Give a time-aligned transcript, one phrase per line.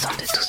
[0.00, 0.39] son de luttes.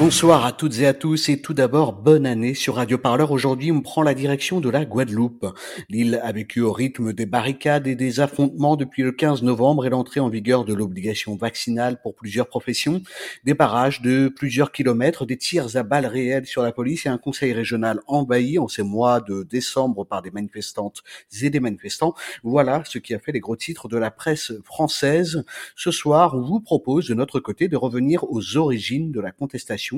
[0.00, 3.32] Bonsoir à toutes et à tous et tout d'abord bonne année sur Radio Parleur.
[3.32, 5.54] Aujourd'hui on prend la direction de la Guadeloupe.
[5.90, 9.90] L'île a vécu au rythme des barricades et des affrontements depuis le 15 novembre et
[9.90, 13.02] l'entrée en vigueur de l'obligation vaccinale pour plusieurs professions,
[13.44, 17.18] des barrages de plusieurs kilomètres, des tirs à balles réelles sur la police et un
[17.18, 21.02] conseil régional envahi en ces mois de décembre par des manifestantes
[21.42, 22.14] et des manifestants.
[22.42, 25.44] Voilà ce qui a fait les gros titres de la presse française.
[25.76, 29.89] Ce soir on vous propose de notre côté de revenir aux origines de la contestation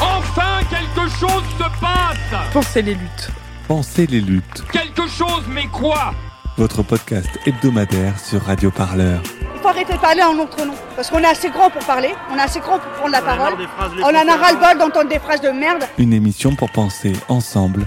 [0.00, 3.28] Enfin, quelque chose se passe Pensez les luttes.
[3.68, 4.62] Pensez les luttes.
[4.72, 6.14] Quelque chose, mais quoi?
[6.56, 9.20] Votre podcast hebdomadaire sur Radio Parleur.
[9.54, 10.74] Il faut arrêter de parler en notre nom.
[10.96, 13.52] Parce qu'on est assez grand pour parler, on est assez grand pour prendre la parole.
[14.02, 15.84] On en a ras-le-bol d'entendre des phrases de merde.
[15.98, 17.86] Une émission pour penser ensemble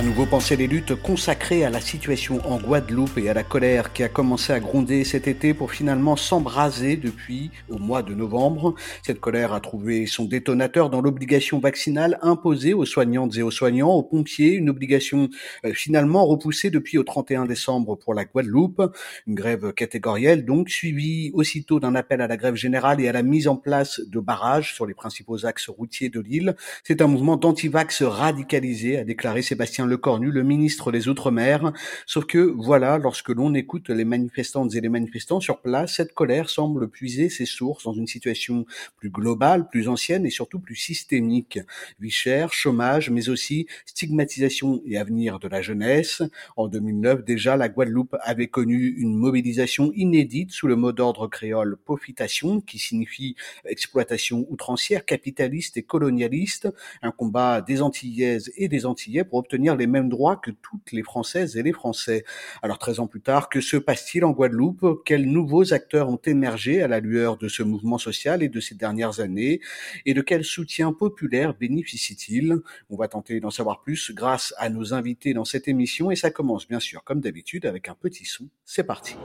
[0.00, 3.92] Un nouveau Penser les luttes consacré à la situation en Guadeloupe et à la colère
[3.92, 8.76] qui a commencé à gronder cet été pour finalement s'embraser depuis au mois de novembre.
[9.02, 13.90] Cette colère a trouvé son détonateur dans l'obligation vaccinale imposée aux soignantes et aux soignants,
[13.90, 15.28] aux pompiers, une obligation
[15.66, 18.80] euh, finalement repoussée depuis au 31 décembre pour la Guadeloupe.
[19.26, 23.22] Une grève catégorielle donc suivie aussitôt d'un appel à la grève générale et à la
[23.22, 26.56] mise en place de barrages sur les principaux axes routiers de l'île.
[26.84, 31.72] C'est un mouvement d'antivax radicalisé, a déclaré Sébastien Lecornu, le ministre des Outre-mer.
[32.06, 36.48] Sauf que, voilà, lorsque l'on écoute les manifestantes et les manifestants sur place, cette colère
[36.48, 38.64] semble puiser ses sources dans une situation
[38.96, 41.58] plus globale, plus ancienne et surtout plus systémique.
[41.98, 46.22] Vie chère, chômage, mais aussi stigmatisation et avenir de la jeunesse.
[46.56, 51.76] En 2009, déjà, la Guadeloupe avait connu une mobilisation inédite sous le mot d'ordre créole
[51.76, 53.34] profitation, qui signifie
[53.64, 56.68] exploitation outrancière, capitaliste et colonialiste.
[57.02, 61.02] Un combat des Antillaises et des Antillais pour obtenir les mêmes droits que toutes les
[61.02, 62.24] Françaises et les Français.
[62.62, 65.02] Alors 13 ans plus tard, que se passe-t-il en Guadeloupe?
[65.04, 68.76] Quels nouveaux acteurs ont émergé à la lueur de ce mouvement social et de ces
[68.76, 69.60] dernières années?
[70.06, 72.58] Et de quel soutien populaire bénéficie-t-il
[72.90, 76.30] On va tenter d'en savoir plus grâce à nos invités dans cette émission et ça
[76.30, 78.48] commence bien sûr comme d'habitude avec un petit son.
[78.64, 79.16] C'est parti.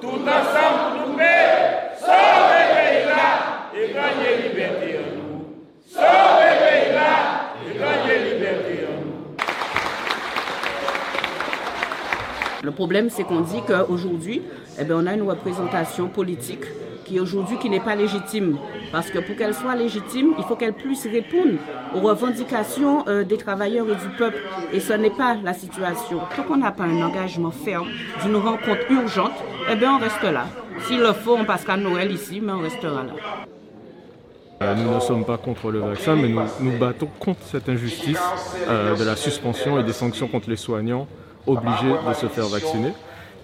[0.00, 3.24] Tout ensemble nous fait sauver le pays là
[3.74, 5.44] et gagner liberté en nous.
[5.86, 7.12] Sauver le pays là
[7.64, 9.14] et gagner liberté en nous.
[12.62, 14.42] Le problème, c'est qu'on dit qu'aujourd'hui,
[14.78, 16.64] eh ben, on a une représentation politique
[17.04, 18.58] qui aujourd'hui qui n'est pas légitime.
[18.90, 21.58] Parce que pour qu'elle soit légitime, il faut qu'elle puisse répondre
[21.94, 24.38] aux revendications euh, des travailleurs et du peuple.
[24.72, 26.20] Et ce n'est pas la situation.
[26.36, 27.88] Tant qu'on n'a pas un engagement ferme
[28.24, 29.32] d'une rencontre urgente,
[29.70, 30.46] eh bien on reste là.
[30.86, 33.12] S'il le faut, on passera Noël ici, mais on restera là.
[34.62, 38.20] Euh, Nous ne sommes pas contre le vaccin, mais nous nous battons contre cette injustice
[38.68, 41.06] euh, de la suspension et des sanctions contre les soignants
[41.46, 42.92] obligés de se faire vacciner.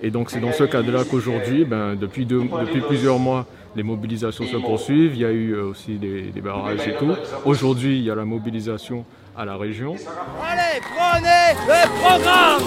[0.02, 3.46] Et donc c'est dans ce cadre-là qu'aujourd'hui, ben, depuis, depuis plusieurs mois,
[3.76, 5.14] les mobilisations se poursuivent.
[5.14, 7.14] Il y a eu euh, aussi des, des barrages et tout.
[7.44, 9.04] Aujourd'hui, il y a la mobilisation
[9.36, 9.94] à la région.
[10.42, 12.62] Allez, prenez le programme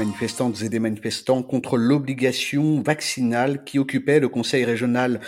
[0.00, 5.20] manifestantes et des manifestants contre l'obligation vaccinale qui occupait le conseil régional.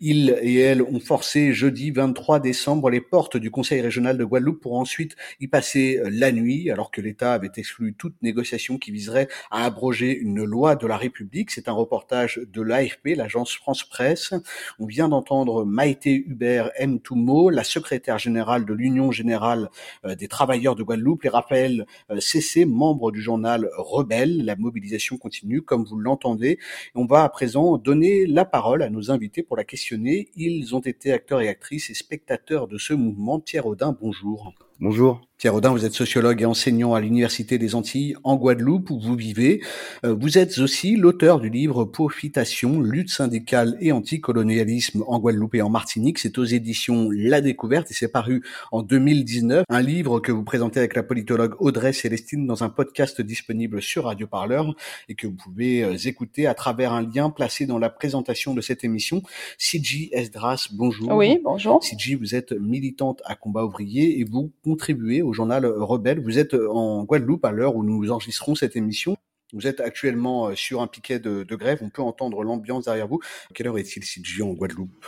[0.00, 4.60] Ils et elles ont forcé jeudi 23 décembre les portes du conseil régional de Guadeloupe
[4.60, 9.28] pour ensuite y passer la nuit alors que l'État avait exclu toute négociation qui viserait
[9.50, 11.50] à abroger une loi de la République.
[11.50, 14.34] C'est un reportage de l'AFP, l'agence France Presse.
[14.78, 17.00] On vient d'entendre Maïté Hubert M.
[17.00, 19.70] Toumo, la secrétaire générale de l'Union générale
[20.04, 24.17] euh, des travailleurs de Guadeloupe, et Raphaël euh, Cessé, membre du journal Rebelle.
[24.26, 26.58] La mobilisation continue, comme vous l'entendez.
[26.94, 30.30] On va à présent donner la parole à nos invités pour la questionner.
[30.36, 33.40] Ils ont été acteurs et actrices et spectateurs de ce mouvement.
[33.40, 34.52] Pierre Audin, bonjour.
[34.80, 35.27] Bonjour.
[35.38, 39.14] Pierre Audin, vous êtes sociologue et enseignant à l'Université des Antilles en Guadeloupe où vous
[39.14, 39.62] vivez.
[40.04, 45.62] Euh, vous êtes aussi l'auteur du livre Profitation, lutte syndicale et anticolonialisme en Guadeloupe et
[45.62, 46.18] en Martinique.
[46.18, 48.42] C'est aux éditions La Découverte et c'est paru
[48.72, 49.62] en 2019.
[49.68, 54.06] Un livre que vous présentez avec la politologue Audrey Célestine dans un podcast disponible sur
[54.06, 54.74] Radio Parleur
[55.08, 58.60] et que vous pouvez euh, écouter à travers un lien placé dans la présentation de
[58.60, 59.22] cette émission.
[59.56, 61.12] Sidji Esdras, bonjour.
[61.12, 61.80] Oui, bonjour.
[61.80, 66.20] Sidji, vous êtes militante à combat ouvrier et vous contribuer au journal Rebelle.
[66.20, 69.16] Vous êtes en Guadeloupe à l'heure où nous enregistrons cette émission.
[69.52, 71.78] Vous êtes actuellement euh, sur un piquet de, grève.
[71.82, 73.20] On peut entendre l'ambiance derrière vous.
[73.54, 75.06] quelle heure est-il, Sidji, en Guadeloupe?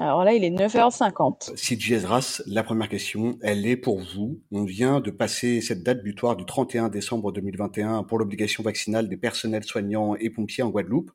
[0.00, 1.56] Alors là, il est 9h50.
[1.56, 4.40] Sidji Ezras, la première question, elle est pour vous.
[4.52, 9.16] On vient de passer cette date butoir du 31 décembre 2021 pour l'obligation vaccinale des
[9.16, 11.10] personnels soignants et pompiers en Guadeloupe.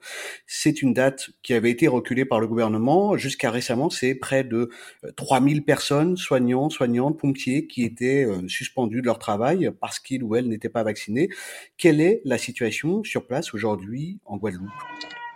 [0.48, 3.16] C'est une date qui avait été reculée par le gouvernement.
[3.16, 4.70] Jusqu'à récemment, c'est près de
[5.16, 10.24] 3000 euh, personnes, soignants, soignantes, pompiers, qui étaient euh, suspendus de leur travail parce qu'ils
[10.24, 11.30] ou elles n'étaient pas vaccinés.
[11.78, 14.70] Quelle est la situation sur place aujourd'hui en Guadeloupe?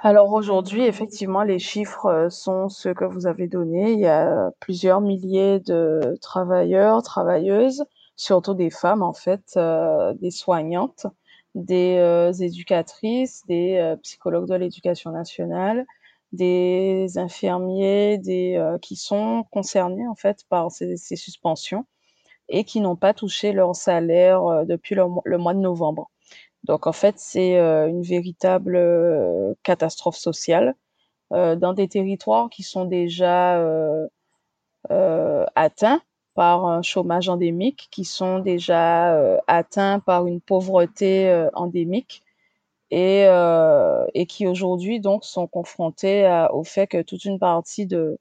[0.02, 3.94] Alors aujourd'hui, effectivement, les chiffres euh, sont ceux que vous avez donnés.
[3.94, 7.84] Il y a plusieurs milliers de travailleurs, travailleuses,
[8.16, 11.08] surtout des femmes en fait, euh, des soignantes,
[11.56, 15.86] des euh, éducatrices, des psychologues de l'éducation nationale,
[16.32, 21.86] des infirmiers, des qui sont concernés en fait par ces, suspensions
[22.50, 26.10] et qui n'ont pas touché leur salaire depuis le mois de novembre.
[26.64, 30.76] Donc en fait, c'est euh, une véritable euh, catastrophe sociale
[31.34, 33.62] euh, dans des territoires qui sont déjà
[35.56, 36.02] atteints
[36.36, 42.24] par un chômage endémique, qui sont déjà atteints par une pauvreté endémique
[42.92, 43.24] et,
[44.14, 48.20] et qui aujourd'hui donc sont confrontés au fait que toute une partie de,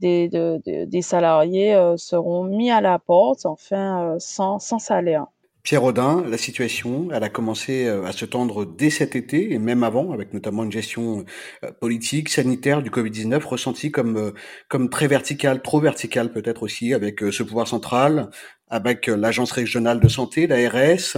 [0.00, 5.26] des, des salariés seront mis à la porte, enfin sans, sans salaire.
[5.64, 9.58] Pierre Audin, la situation, elle a commencé euh, à se tendre dès cet été et
[9.58, 11.24] même avant, avec notamment une gestion
[11.64, 14.32] euh, politique, sanitaire du Covid-19 ressentie comme euh,
[14.68, 18.28] comme très verticale, trop verticale peut-être aussi, avec ce pouvoir central,
[18.68, 21.16] avec l'agence régionale de santé, l'ARS,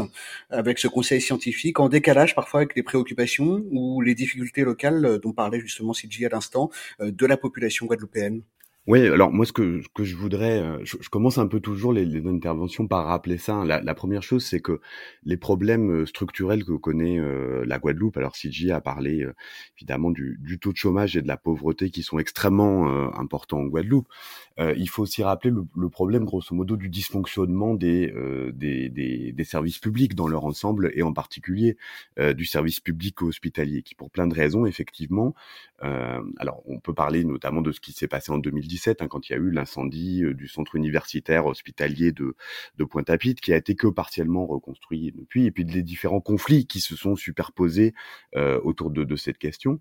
[0.50, 5.32] avec ce conseil scientifique, en décalage parfois avec les préoccupations ou les difficultés locales dont
[5.32, 6.70] parlait justement Sidji à l'instant
[7.00, 8.42] de la population guadeloupéenne.
[8.86, 12.04] Oui, alors moi ce que, que je voudrais, euh, je, commence un peu toujours les,
[12.04, 13.64] les interventions par rappeler ça.
[13.64, 14.80] La, la première chose, c'est que
[15.24, 19.26] les problèmes euh, structurels que connaît euh, la Guadeloupe, alors CG a parlé
[19.76, 22.86] évidemment du, du, taux de chômage et de la pauvreté qui sont extrêmement
[23.18, 24.06] importants en Guadeloupe,
[24.58, 28.12] il faut aussi rappeler le, le, problème grosso modo du dysfonctionnement des,
[28.54, 31.76] des, des, des, services publics dans leur ensemble et en particulier
[32.18, 35.34] du service public hospitalier qui pour plein de raisons effectivement,
[35.80, 39.32] alors on peut parler notamment de ce qui s'est passé en 2010 Hein, quand il
[39.32, 42.34] y a eu l'incendie euh, du centre universitaire hospitalier de,
[42.84, 46.94] Pointe-à-Pitre, qui a été que partiellement reconstruit depuis, et puis les différents conflits qui se
[46.94, 47.94] sont superposés
[48.36, 49.80] euh, autour de, cette question.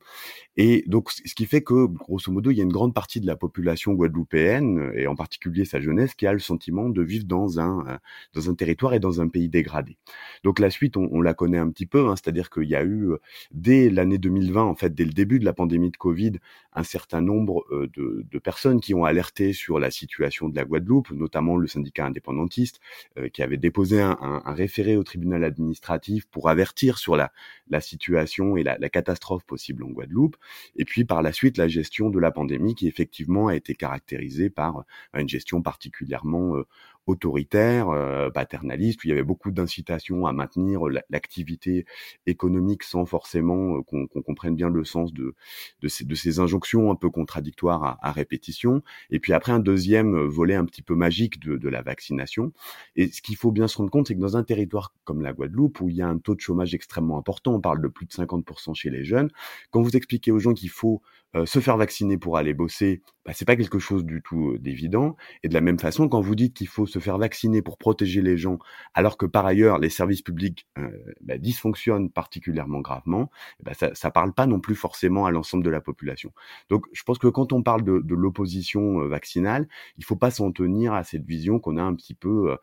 [0.55, 3.27] Et donc, ce qui fait que, grosso modo, il y a une grande partie de
[3.27, 7.59] la population guadeloupéenne, et en particulier sa jeunesse, qui a le sentiment de vivre dans
[7.59, 7.97] un, euh,
[8.33, 9.97] dans un territoire et dans un pays dégradé.
[10.43, 12.83] Donc la suite, on, on la connaît un petit peu, hein, c'est-à-dire qu'il y a
[12.83, 13.11] eu,
[13.51, 16.33] dès l'année 2020, en fait, dès le début de la pandémie de Covid,
[16.73, 21.09] un certain nombre de, de personnes qui ont alerté sur la situation de la Guadeloupe,
[21.09, 22.79] notamment le syndicat indépendantiste,
[23.17, 27.31] euh, qui avait déposé un, un, référé au tribunal administratif pour avertir sur la,
[27.67, 30.37] la situation et la, la, catastrophe possible en Guadeloupe.
[30.75, 34.51] Et puis par la suite, la gestion de la pandémie qui effectivement a été caractérisée
[34.51, 34.77] par
[35.15, 36.67] euh, une gestion particulièrement euh,
[37.07, 41.85] autoritaire, euh, paternaliste, où il y avait beaucoup d'incitations à maintenir l'activité
[42.25, 45.35] économique sans forcément euh, qu'on comprenne bien le sens de,
[45.81, 48.81] de, ces, de ces injonctions un peu contradictoires à, à, répétition.
[49.09, 52.51] Et puis après, un deuxième volet un petit peu magique de, de la vaccination.
[52.95, 55.33] Et ce qu'il faut bien se rendre compte, c'est que dans un territoire comme la
[55.33, 58.05] Guadeloupe, où il y a un taux de chômage extrêmement important, on parle de plus
[58.05, 59.29] de 50% chez les jeunes,
[59.71, 61.01] quand vous expliquez aux gens qu'il faut
[61.35, 64.59] euh, se faire vacciner pour aller bosser, bah, c'est pas quelque chose du tout euh,
[64.59, 65.15] d'évident.
[65.43, 68.21] Et de la même façon, quand vous dites qu'il faut se faire vacciner pour protéger
[68.21, 68.59] les gens,
[68.93, 70.89] alors que par ailleurs les services publics euh,
[71.21, 73.31] bah, dysfonctionnent particulièrement gravement,
[73.63, 76.31] bah, ça, ça parle pas non plus forcément à l'ensemble de la population.
[76.69, 79.67] Donc, je pense que quand on parle de, de l'opposition euh, vaccinale,
[79.97, 82.55] il faut pas s'en tenir à cette vision qu'on a un petit peu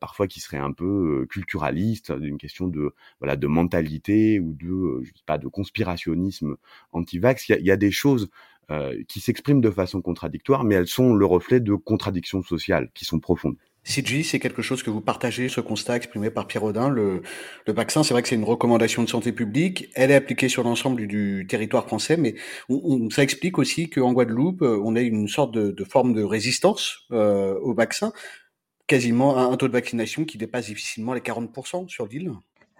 [0.00, 5.08] parfois qui serait un peu culturaliste, d'une question de voilà de mentalité ou de je
[5.08, 6.56] sais pas de conspirationnisme
[6.92, 7.48] anti-vax.
[7.48, 8.51] Il y y a des choses euh,
[9.08, 13.20] qui s'expriment de façon contradictoire, mais elles sont le reflet de contradictions sociales qui sont
[13.20, 13.56] profondes.
[13.84, 16.88] CG, c'est quelque chose que vous partagez, ce constat exprimé par Pierre Audin.
[16.88, 17.22] Le,
[17.66, 19.88] le vaccin, c'est vrai que c'est une recommandation de santé publique.
[19.94, 22.36] Elle est appliquée sur l'ensemble du, territoire français, mais
[22.68, 26.22] on, ça explique aussi qu'en Guadeloupe, euh, on a une sorte de, de forme de
[26.22, 28.12] résistance euh, au vaccin,
[28.86, 32.32] quasiment un, un taux de vaccination qui dépasse difficilement les 40% sur l'île.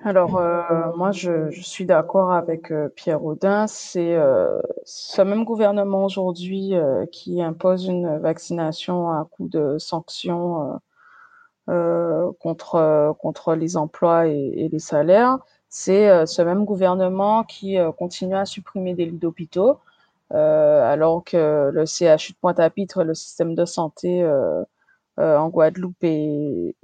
[0.04, 0.62] Alors, euh,
[0.96, 3.68] moi, je, suis d'accord avec euh, Pierre Audin.
[3.68, 6.74] C'est euh, ce même gouvernement aujourd'hui
[7.12, 10.80] qui impose une vaccination à coup de sanctions
[11.66, 15.38] contre, contre les emplois et, les salaires.
[15.68, 19.78] C'est ce même gouvernement qui continue à supprimer des lits d'hôpitaux,
[20.30, 24.28] alors que le CHU de Pointe-à-Pitre le système de santé
[25.16, 26.74] en Guadeloupe est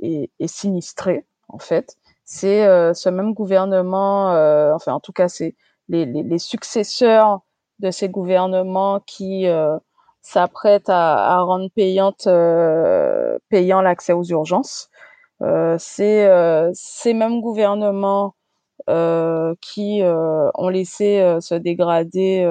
[0.47, 1.97] sinistré, en fait
[2.31, 5.57] c'est euh, ce même gouvernement, euh, enfin en tout cas c'est
[5.89, 7.41] les, les, les, successeurs
[7.79, 9.79] de ces gouvernements qui euh,
[10.21, 12.29] s'apprêtent à, à, rendre payante,
[13.49, 14.91] payant l'accès aux urgences.
[15.79, 16.29] c'est
[16.75, 18.35] ces mêmes gouvernements
[19.63, 22.45] qui ont laissé se dégrader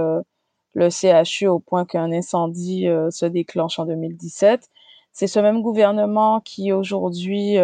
[0.73, 4.69] le CHU au point qu'un incendie se déclenche en 2017.
[5.13, 7.57] C'est ce même gouvernement qui aujourd'hui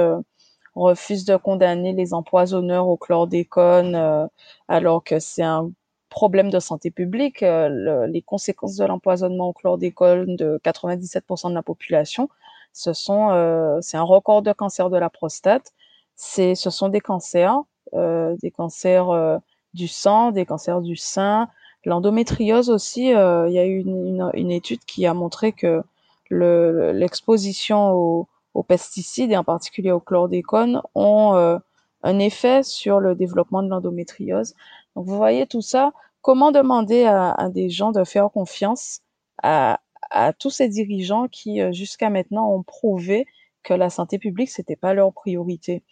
[0.75, 4.25] refuse de condamner les empoisonneurs au chlordécone euh,
[4.67, 5.71] alors que c'est un
[6.09, 7.43] problème de santé publique.
[7.43, 12.29] Euh, les conséquences de l'empoisonnement au chlordécone de 97% de la population,
[12.71, 15.73] ce sont, euh, c'est un record de cancer de la prostate.
[16.15, 17.63] C'est, ce sont des cancers,
[17.93, 19.39] des cancers
[19.73, 21.49] du sang, des cancers du sein,
[21.85, 23.07] l'endométriose aussi.
[23.07, 25.83] il y a eu une, une, une, étude qui a montré que
[26.29, 31.57] l'exposition au, aux pesticides et en particulier au chlordécone ont euh,
[32.03, 34.53] un effet sur le développement de l'endométriose.
[34.95, 35.91] Donc vous voyez tout ça,
[36.21, 39.01] comment demander à, à des gens de faire confiance
[39.41, 39.79] à,
[40.11, 43.25] à tous ces dirigeants qui euh, jusqu'à maintenant ont prouvé
[43.63, 45.83] que la santé publique c'était pas leur priorité?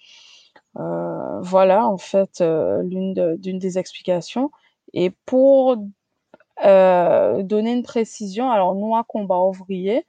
[0.79, 4.51] Euh, voilà en fait euh, l'une d'une des explications.
[4.93, 5.77] Et pour
[6.65, 10.05] euh, donner une précision, alors nous à combat ouvrier,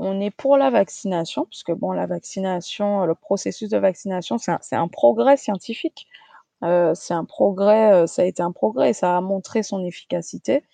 [0.00, 4.88] on est pour la vaccination, puisque bon, la vaccination, le processus de vaccination, c'est un,
[4.88, 6.06] progrès scientifique.
[6.64, 10.64] Euh, c'est un progrès, euh, ça a été un progrès, ça a montré son efficacité.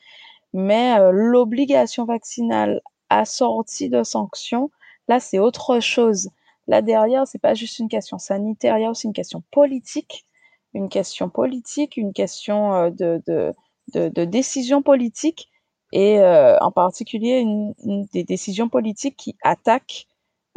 [0.52, 2.80] Mais euh, l'obligation vaccinale
[3.10, 4.70] assortie de sanctions,
[5.08, 6.30] là, c'est autre chose.
[6.68, 10.24] Là derrière, c'est pas juste une question sanitaire, il y a aussi une question politique,
[10.74, 13.54] une question politique, une question de, de,
[13.94, 15.48] de, de décision politique
[15.92, 17.44] et euh, en particulier
[18.12, 20.06] des décisions politiques qui attaquent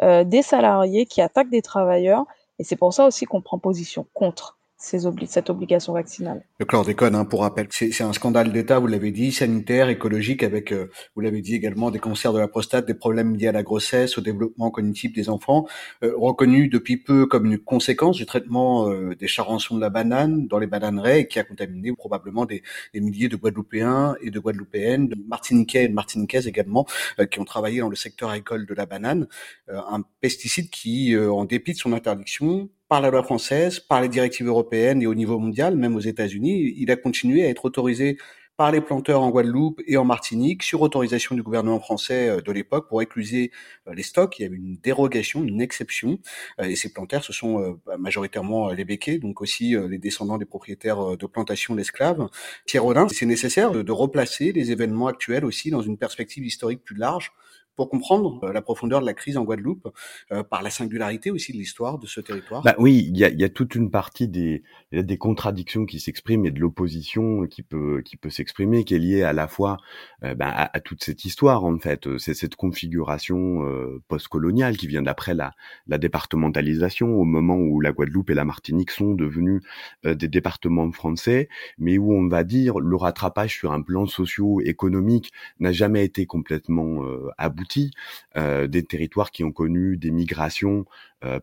[0.02, 2.26] euh, des salariés, qui attaquent des travailleurs.
[2.60, 6.46] Et c'est pour ça aussi qu'on prend position contre ces obli cette obligation vaccinale.
[6.58, 10.72] Le chlordécone, hein, pour rappel, c'est un scandale d'État, vous l'avez dit, sanitaire, écologique, avec,
[10.72, 13.62] euh, vous l'avez dit également, des cancers de la prostate, des problèmes liés à la
[13.62, 15.68] grossesse, au développement cognitif des enfants,
[16.02, 20.48] euh, reconnu depuis peu comme une conséquence du traitement euh, des charançons de la banane
[20.48, 25.10] dans les bananeraies, qui a contaminé probablement des, des, milliers de Guadeloupéens et de Guadeloupéennes,
[25.10, 26.86] de Martiniquais et de Martiniquaises également,
[27.20, 29.28] euh, qui ont travaillé dans le secteur agricole de la banane,
[29.68, 34.10] euh, un pesticide qui, en dépit de son interdiction, par la loi française, par les
[34.10, 38.18] directives européennes et au niveau mondial, même aux États-Unis, il a continué à être autorisé
[38.58, 42.52] par les planteurs en Guadeloupe et en Martinique sur autorisation du gouvernement français euh, de
[42.52, 43.52] l'époque pour écluser
[43.88, 44.38] euh, les stocks.
[44.38, 46.20] Il y avait une dérogation, une exception.
[46.60, 50.44] Euh, et ces planteurs, ce sont bah, majoritairement les béquets, donc aussi les descendants des
[50.46, 52.28] propriétaires de plantations d'esclaves.
[52.76, 57.32] Rodin, c'est nécessaire de replacer les événements actuels aussi dans une perspective historique plus large
[57.80, 59.88] pour comprendre euh, la profondeur de la crise en Guadeloupe,
[60.34, 63.30] euh, par la singularité aussi de l'histoire de ce territoire bah Oui, il y a,
[63.30, 68.02] y a, toute une partie des, des contradictions qui s'expriment et de l'opposition qui peut,
[68.04, 69.78] qui peut s'exprimer, qui est liée à la fois
[70.26, 72.18] euh, bah, à, toute cette histoire, en fait.
[72.18, 73.64] C'est cette configuration
[74.10, 75.54] post-coloniale qui vient d'après la,
[75.88, 79.62] la départementalisation, au moment où la Guadeloupe et la Martinique sont devenus
[80.04, 85.32] des départements français, mais où on va dire le rattrapage sur un plan socio-économique
[85.62, 87.04] n'a jamais été complètement
[87.38, 87.92] abouti abouties,
[88.36, 90.86] des territoires qui ont connu des migrations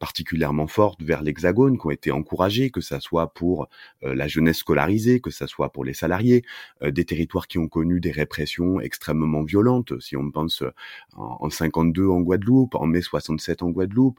[0.01, 3.69] particulièrement fortes vers l'Hexagone, qui ont été encouragées, que ça soit pour
[4.03, 6.45] la jeunesse scolarisée, que ça soit pour les salariés,
[6.83, 10.01] des territoires qui ont connu des répressions extrêmement violentes.
[10.01, 10.63] Si on pense
[11.15, 14.19] en, en 52 en Guadeloupe, en mai 67 en Guadeloupe,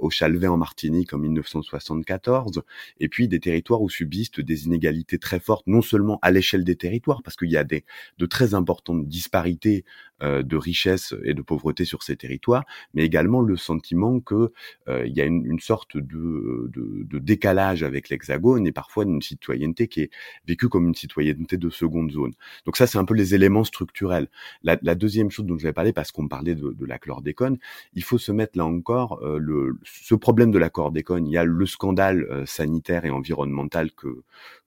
[0.00, 2.62] au Chalvet en Martinique en 1974,
[3.00, 6.76] et puis des territoires où subsistent des inégalités très fortes, non seulement à l'échelle des
[6.76, 7.84] territoires, parce qu'il y a des,
[8.18, 13.40] de très importantes disparités euh, de richesse et de pauvreté sur ces territoires, mais également
[13.40, 14.52] le sentiment que
[14.88, 16.70] euh, il y a une, sorte de,
[17.18, 20.10] décalage avec l'Hexagone et parfois une citoyenneté qui est
[20.46, 22.32] vécue comme une citoyenneté de seconde zone.
[22.66, 24.28] Donc ça, c'est un peu les éléments structurels.
[24.62, 27.58] La, la, deuxième chose dont je vais parler, parce qu'on parlait de, de la chlordécone,
[27.94, 31.26] il faut se mettre là encore euh, le, ce problème de la chlordécone.
[31.26, 34.22] Il y a le scandale euh, sanitaire et environnemental que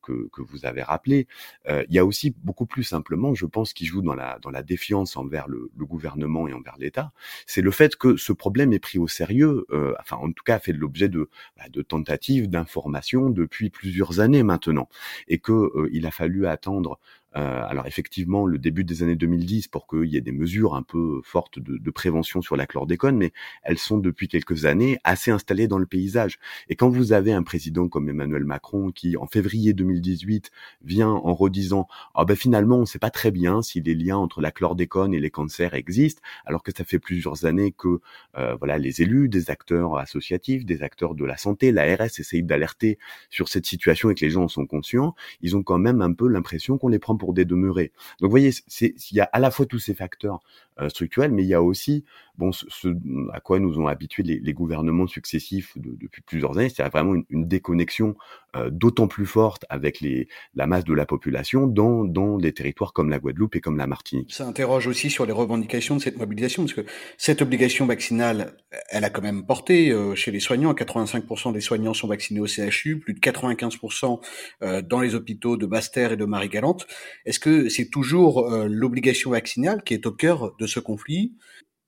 [0.07, 1.27] que, que vous avez rappelé.
[1.69, 4.51] Euh, il y a aussi beaucoup plus simplement, je pense, qui joue dans la dans
[4.51, 7.11] la défiance envers le, le gouvernement et envers l'État,
[7.45, 10.59] c'est le fait que ce problème est pris au sérieux, euh, enfin en tout cas
[10.59, 14.87] fait l'objet de, bah, de tentatives d'information depuis plusieurs années maintenant,
[15.27, 16.99] et que euh, il a fallu attendre
[17.33, 21.21] alors effectivement, le début des années 2010 pour qu'il y ait des mesures un peu
[21.23, 23.31] fortes de, de, prévention sur la chlordécone, mais
[23.63, 26.39] elles sont depuis quelques années assez installées dans le paysage.
[26.69, 30.51] Et quand vous avez un président comme Emmanuel Macron qui, en février 2018,
[30.83, 34.41] vient en redisant ah ben finalement on sait pas très bien si les liens entre
[34.41, 37.99] la chlordécone et les cancers existent, alors que ça fait plusieurs années que
[38.37, 42.97] euh, voilà les élus, des acteurs associatifs, des acteurs de la santé, l'ARS essayent d'alerter
[43.29, 46.13] sur cette situation et que les gens en sont conscients, ils ont quand même un
[46.13, 47.91] peu l'impression qu'on les prend pour des demeurés.
[48.19, 50.39] Donc vous voyez, il y a à la fois tous ces facteurs
[50.79, 52.05] euh, structurels, mais il y a aussi
[52.37, 52.87] bon ce, ce
[53.33, 57.15] à quoi nous ont habitués les, les gouvernements successifs de, depuis plusieurs années, c'est vraiment
[57.15, 58.15] une, une déconnexion
[58.55, 62.93] euh, d'autant plus forte avec les, la masse de la population dans, dans des territoires
[62.93, 64.33] comme la Guadeloupe et comme la Martinique.
[64.33, 66.85] Ça interroge aussi sur les revendications de cette mobilisation, parce que
[67.17, 68.53] cette obligation vaccinale,
[68.89, 70.73] elle a quand même porté euh, chez les soignants.
[70.73, 74.19] 85% des soignants sont vaccinés au CHU, plus de 95%
[74.61, 76.87] euh, dans les hôpitaux de Basse-Terre et de Marie-Galante.
[77.25, 81.33] Est-ce que c'est toujours euh, l'obligation vaccinale qui est au cœur de ce conflit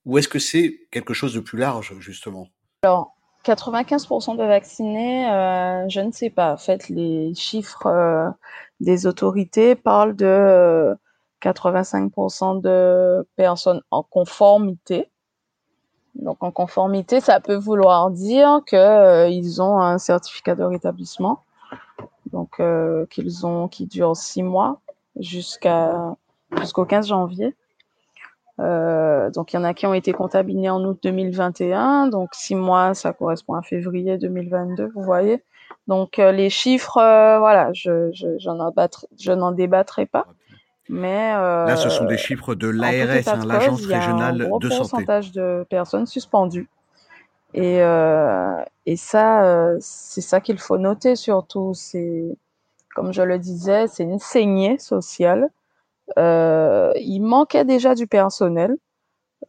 [0.05, 2.48] ou est-ce que c'est quelque chose de plus large, justement?
[2.83, 6.53] Alors, 95% de vaccinés, euh, je ne sais pas.
[6.53, 8.29] En fait, les chiffres euh,
[8.79, 10.95] des autorités parlent de euh,
[11.41, 15.09] 85% de personnes en conformité.
[16.15, 21.43] Donc, en conformité, ça peut vouloir dire qu'ils euh, ont un certificat de rétablissement,
[22.31, 24.81] donc euh, qu'ils ont, qui dure six mois
[25.17, 27.55] jusqu'au 15 janvier.
[28.60, 32.56] Euh, donc il y en a qui ont été contaminés en août 2021, donc six
[32.56, 35.44] mois, ça correspond à février 2022, vous voyez.
[35.88, 40.28] Donc euh, les chiffres, euh, voilà, je, je, je n'en débattrai pas.
[40.92, 44.79] Mais là, ce sont des chiffres de l'ARS, hein, l'agence régionale un gros de santé.
[44.79, 46.68] pourcentage de personnes suspendues.
[47.53, 47.77] Et,
[48.88, 51.74] et ça, c'est ça qu'il faut noter surtout.
[51.75, 52.36] C'est,
[52.96, 55.51] comme je le disais, c'est une saignée sociale
[56.17, 58.77] il manquait déjà du personnel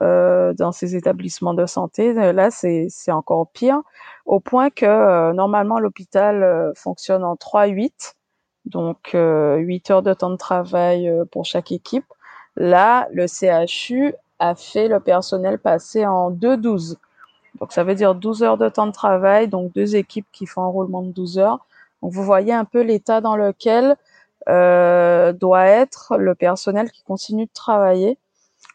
[0.02, 2.12] euh, dans ces établissements de santé.
[2.12, 3.82] Là, c'est encore pire,
[4.24, 8.14] au point que euh, normalement l'hôpital euh, fonctionne en 3-8,
[8.66, 12.04] donc 8 heures de temps de travail pour chaque équipe.
[12.56, 16.96] Là, le CHU a fait le personnel passer en 2-12.
[17.60, 20.62] Donc ça veut dire 12 heures de temps de travail, donc deux équipes qui font
[20.62, 21.66] un roulement de 12 heures.
[22.00, 23.94] Donc vous voyez un peu l'état dans lequel euh,
[25.32, 28.18] doit être le personnel qui continue de travailler.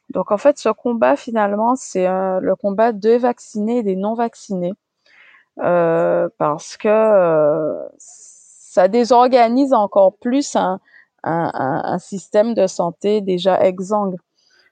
[0.09, 4.13] Donc en fait, ce combat finalement, c'est euh, le combat des vaccinés et des non
[4.13, 4.73] vaccinés,
[5.59, 10.79] euh, parce que euh, ça désorganise encore plus un,
[11.23, 14.17] un, un, système de santé déjà exsangue.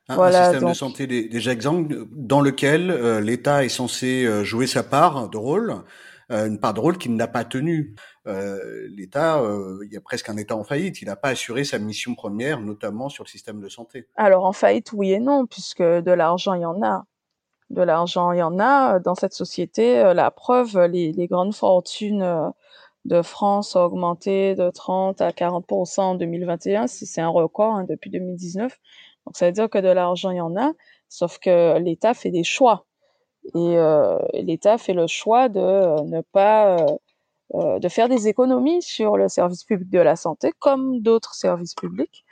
[0.09, 0.69] Un, voilà, système donc...
[0.69, 5.37] de santé déjà exsangue dans lequel euh, l'État est censé euh, jouer sa part de
[5.37, 5.73] rôle,
[6.29, 7.93] une part de rôle qu'il n'a pas tenue
[8.27, 11.01] euh, l'État, euh, il y a presque un État en faillite.
[11.01, 14.07] Il n'a pas assuré sa mission première, notamment sur le système de santé.
[14.15, 17.05] Alors en faillite, oui et non, puisque de l'argent, il y en a.
[17.69, 19.99] De l'argent, il y en a dans cette société.
[19.99, 22.49] Euh, la preuve, les, les grandes fortunes euh,
[23.05, 26.87] de France ont augmenté de 30 à 40% en 2021.
[26.87, 28.79] C'est un record hein, depuis 2019.
[29.25, 30.71] Donc ça veut dire que de l'argent, il y en a,
[31.09, 32.85] sauf que l'État fait des choix.
[33.55, 36.97] Et euh, l'État fait le choix de ne pas euh,
[37.53, 42.25] de faire des économies sur le service public de la santé, comme d'autres services publics.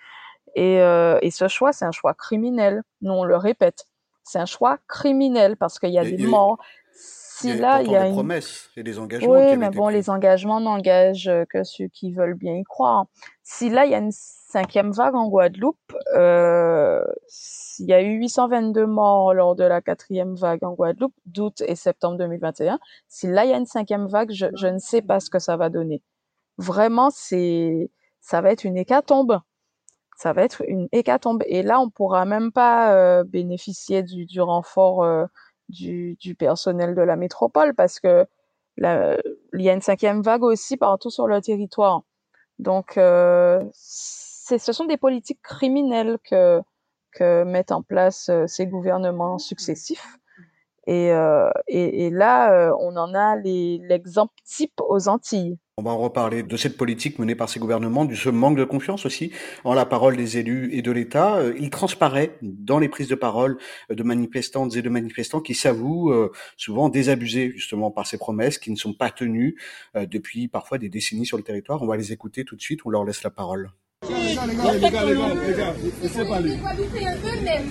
[0.56, 2.84] Et, euh, et ce choix, c'est un choix criminel.
[3.02, 3.88] Nous, on le répète,
[4.24, 6.58] c'est un choix criminel parce qu'il y a et, des morts.
[6.94, 8.14] si là, il y a des une...
[8.14, 9.32] promesses et des engagements.
[9.32, 13.06] Oui, mais bon, les engagements n'engagent que ceux qui veulent bien y croire.
[13.44, 18.20] Si là, il y a une cinquième vague en Guadeloupe, euh, il y a eu
[18.20, 22.80] 822 morts lors de la quatrième vague en Guadeloupe, d'août et septembre 2021.
[23.08, 25.58] Si là, il y a une cinquième vague, je, ne sais pas ce que ça
[25.58, 26.04] va donner.
[26.58, 29.40] Vraiment, c'est, ça va être une hécatombe.
[30.18, 31.44] Ça va être une hécatombe.
[31.48, 35.26] Et là, on pourra même pas euh, bénéficier du, renfort euh,
[35.70, 38.28] du, personnel de la métropole parce que
[38.78, 42.04] il y a une cinquième vague aussi partout sur le territoire.
[42.60, 43.64] Donc, euh,
[44.42, 46.62] ce sont des politiques criminelles que,
[47.44, 50.18] mettent en place euh, ces gouvernements successifs.
[50.88, 55.60] Et, euh, et, là, euh, on en a l'exemple type aux Antilles.
[55.78, 58.64] On va en reparler de cette politique menée par ces gouvernements, du ce manque de
[58.64, 59.32] confiance aussi
[59.64, 61.40] en la parole des élus et de l'État.
[61.60, 63.58] Il transparaît dans les prises de parole
[63.90, 66.14] de manifestantes et de manifestants qui s'avouent
[66.58, 69.58] souvent désabusés justement par ces promesses qui ne sont pas tenues
[69.96, 71.82] depuis parfois des décennies sur le territoire.
[71.84, 73.72] On va les écouter tout de suite, on leur laisse la parole.
[74.42, 76.50] Gars, les gars, les gars, les gars, les gars, laissez parler.
[76.50, 77.70] Les Guadeloupéens eux-mêmes,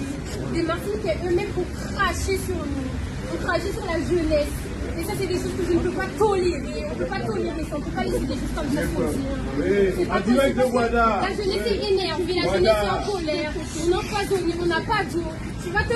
[0.54, 4.54] des Martiniquais eux-mêmes pour cracher sur nous, pour cracher sur la jeunesse.
[5.00, 6.84] Et ça, c'est des choses que je ne peux pas tolérer.
[6.86, 7.74] On ne peut pas tolérer ça.
[7.74, 10.10] On ne peut pas laisser des choses comme ça se.
[10.10, 11.20] En direct de Guada.
[11.22, 13.52] La jeunesse est énervée, la jeunesse est en colère.
[13.82, 15.24] On empoisonne, on n'a pas d'eau.
[15.64, 15.94] Tu vas te,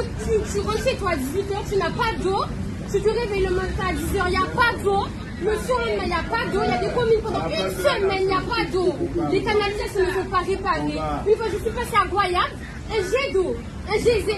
[0.52, 2.44] tu rentres chez toi à 18h, tu n'as pas d'eau.
[2.90, 5.06] Tu te réveilles le matin à 10h, il n'y a pas d'eau.
[5.42, 6.60] Le surlendemain, il n'y a pas d'eau.
[6.64, 8.94] Il y a des communes pendant une semaine, il n'y a pas d'eau.
[9.32, 11.00] Les canalisations ne sont pas réparées.
[11.26, 12.50] Une fois, je suis passée à Guayab,
[12.90, 13.56] un jet d'eau,
[13.88, 14.36] un geyser.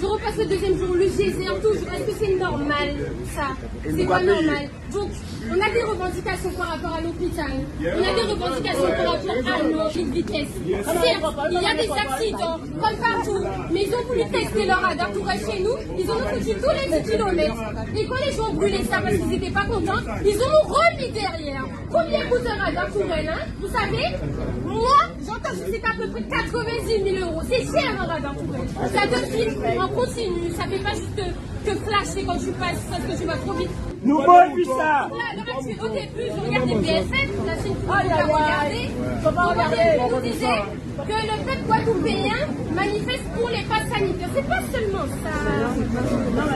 [0.00, 1.92] Je repasse le deuxième jour, le geyser toujours.
[1.92, 2.96] Est-ce que c'est normal,
[3.34, 3.48] ça?
[3.84, 4.68] C'est pas normal.
[4.92, 5.10] Donc,
[5.50, 7.50] on a des revendications par rapport à l'hôpital.
[7.80, 10.48] On a des revendications par rapport à nos vitesse.
[10.84, 15.10] Certes, il y a des accidents, comme partout, mais ils ont voulu tester leur radar
[15.12, 15.76] pour chez nous.
[15.98, 17.54] Ils ont foutu tous les 10 km.
[17.96, 21.10] Et quand les gens ont brûlé ça parce qu'ils n'étaient pas contents, ils ont remis
[21.12, 21.64] derrière.
[21.90, 23.40] Combien coûte un radar pour elle, hein?
[23.60, 24.16] Vous savez?
[24.64, 27.42] Moi, j'entends que c'est à peu près 90 000 euros.
[27.48, 28.68] C'est cher un radar pour elle.
[28.90, 30.50] Ça de suite, on continue.
[30.56, 31.20] Ça fait pas juste
[31.64, 33.70] que flasher quand tu passes parce que tu vas trop vite.
[34.04, 34.24] Nouveau
[34.78, 38.90] ça Au début, je regardais BFM, la chaîne que vous regardé.
[40.12, 40.62] On disait
[40.98, 42.40] que le peuple guadeloupéen
[42.74, 44.28] manifeste pour les passes sanitaires.
[44.34, 45.34] C'est pas seulement ça.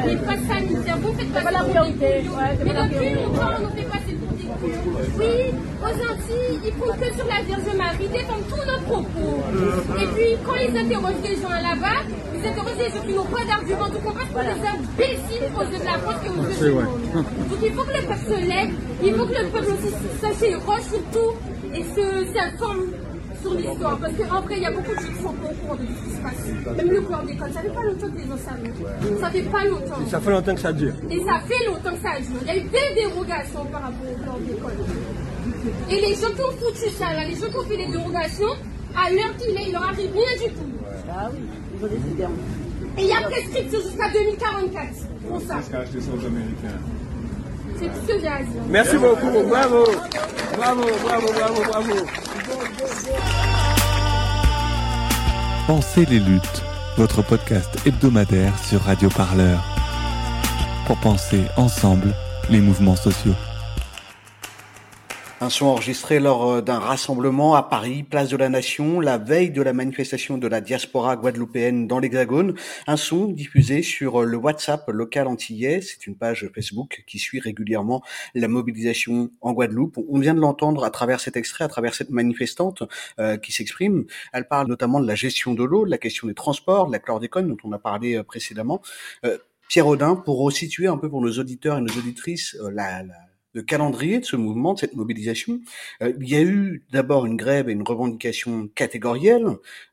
[0.06, 2.24] Les passes sanitaires, vous faites pas la priorité.
[2.64, 4.25] Mais depuis longtemps, on nous fait passer cons.
[4.62, 9.42] Oui, aux Antilles, ils font que sur la Vierge Marie, défendent tous nos propos.
[10.00, 12.00] Et puis, quand ils interrogent des gens là-bas,
[12.34, 15.64] ils interrogent des gens qui n'ont pas d'arguments, donc on passe pour des imbéciles aux
[15.72, 16.46] yeux de la France yeux du monde.
[17.48, 18.70] Donc il faut que le peuple se lève,
[19.04, 21.32] il faut que le peuple aussi s'interroge sur tout
[21.74, 21.84] et
[22.34, 22.84] s'informe
[23.46, 23.98] sur l'histoire.
[23.98, 25.86] Parce qu'en vrai, il y a beaucoup de gens qui sont pas au courant de
[25.86, 26.76] ce qui se passe.
[26.76, 29.20] Même le chlordécone, ça fait pas longtemps que les gens savent.
[29.20, 30.02] Ça fait pas longtemps.
[30.04, 30.94] Et ça fait longtemps que ça dure.
[31.10, 32.40] Et ça fait longtemps que ça dure.
[32.42, 34.80] Il y a eu des dérogations par rapport au chlordécone.
[35.90, 38.54] Et les gens qui ont foutu ça, là, les gens qui ont fait des dérogations,
[38.96, 40.70] à l'heure qu'il est, il leur arrive rien du tout.
[41.08, 41.40] Ah oui,
[41.78, 42.24] ils ont décidé.
[42.98, 44.88] Et il y a prescription jusqu'à 2044
[45.28, 45.60] pour ça.
[45.62, 46.95] C'est
[47.84, 48.62] tout ce que j'ai à dire.
[48.68, 49.84] Merci beaucoup, bravo.
[50.56, 51.94] Bravo, bravo, bravo, bravo.
[55.66, 56.62] Pensez les luttes,
[56.96, 59.62] votre podcast hebdomadaire sur Radio Parleur.
[60.86, 62.14] Pour penser ensemble
[62.48, 63.34] les mouvements sociaux.
[65.38, 69.60] Un son enregistré lors d'un rassemblement à Paris, place de la Nation, la veille de
[69.60, 72.54] la manifestation de la diaspora guadeloupéenne dans l'Hexagone.
[72.86, 75.82] Un son diffusé sur le WhatsApp local antillais.
[75.82, 78.02] C'est une page Facebook qui suit régulièrement
[78.34, 79.98] la mobilisation en Guadeloupe.
[80.08, 82.84] On vient de l'entendre à travers cet extrait, à travers cette manifestante
[83.20, 84.06] euh, qui s'exprime.
[84.32, 86.98] Elle parle notamment de la gestion de l'eau, de la question des transports, de la
[86.98, 88.80] chlordécone dont on a parlé précédemment.
[89.26, 89.36] Euh,
[89.68, 93.14] Pierre Audin, pour resituer un peu pour nos auditeurs et nos auditrices euh, la, la
[93.56, 95.60] le calendrier de ce mouvement, de cette mobilisation.
[96.02, 99.46] Euh, il y a eu d'abord une grève et une revendication catégorielle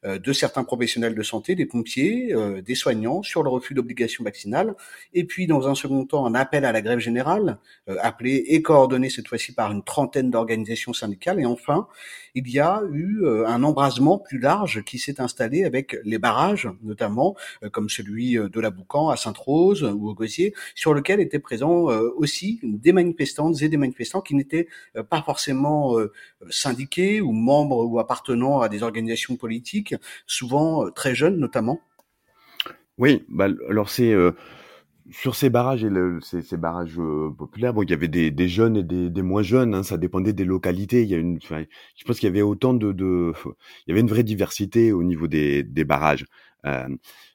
[0.03, 4.25] euh, de certains professionnels de santé, des pompiers, euh, des soignants, sur le refus d'obligation
[4.25, 4.75] vaccinale,
[5.13, 7.57] et puis dans un second temps un appel à la grève générale,
[8.01, 11.87] appelé et coordonné cette fois-ci par une trentaine d'organisations syndicales, et enfin
[12.35, 17.35] il y a eu un embrasement plus large qui s'est installé avec les barrages, notamment
[17.71, 21.83] comme celui de la Boucan à Sainte-Rose ou au Gosier, sur lequel étaient présents
[22.17, 24.67] aussi des manifestants et des manifestants qui n'étaient
[25.09, 25.95] pas forcément
[26.49, 31.81] syndiqués ou membres ou appartenant à des organisations politiques, souvent très jeunes notamment.
[32.97, 34.13] Oui, bah, alors c'est
[35.11, 35.89] sur ces barrages et
[36.21, 39.41] ces, ces, barrages euh, populaires, bon, il y avait des, jeunes et des, des moins
[39.41, 39.75] jeunes.
[39.75, 41.03] Hein, ça dépendait des localités.
[41.03, 42.93] Il y a une, je pense qu'il y avait autant de,
[43.45, 46.25] il y avait une vraie diversité au niveau des, des barrages.
[46.65, 46.87] Euh,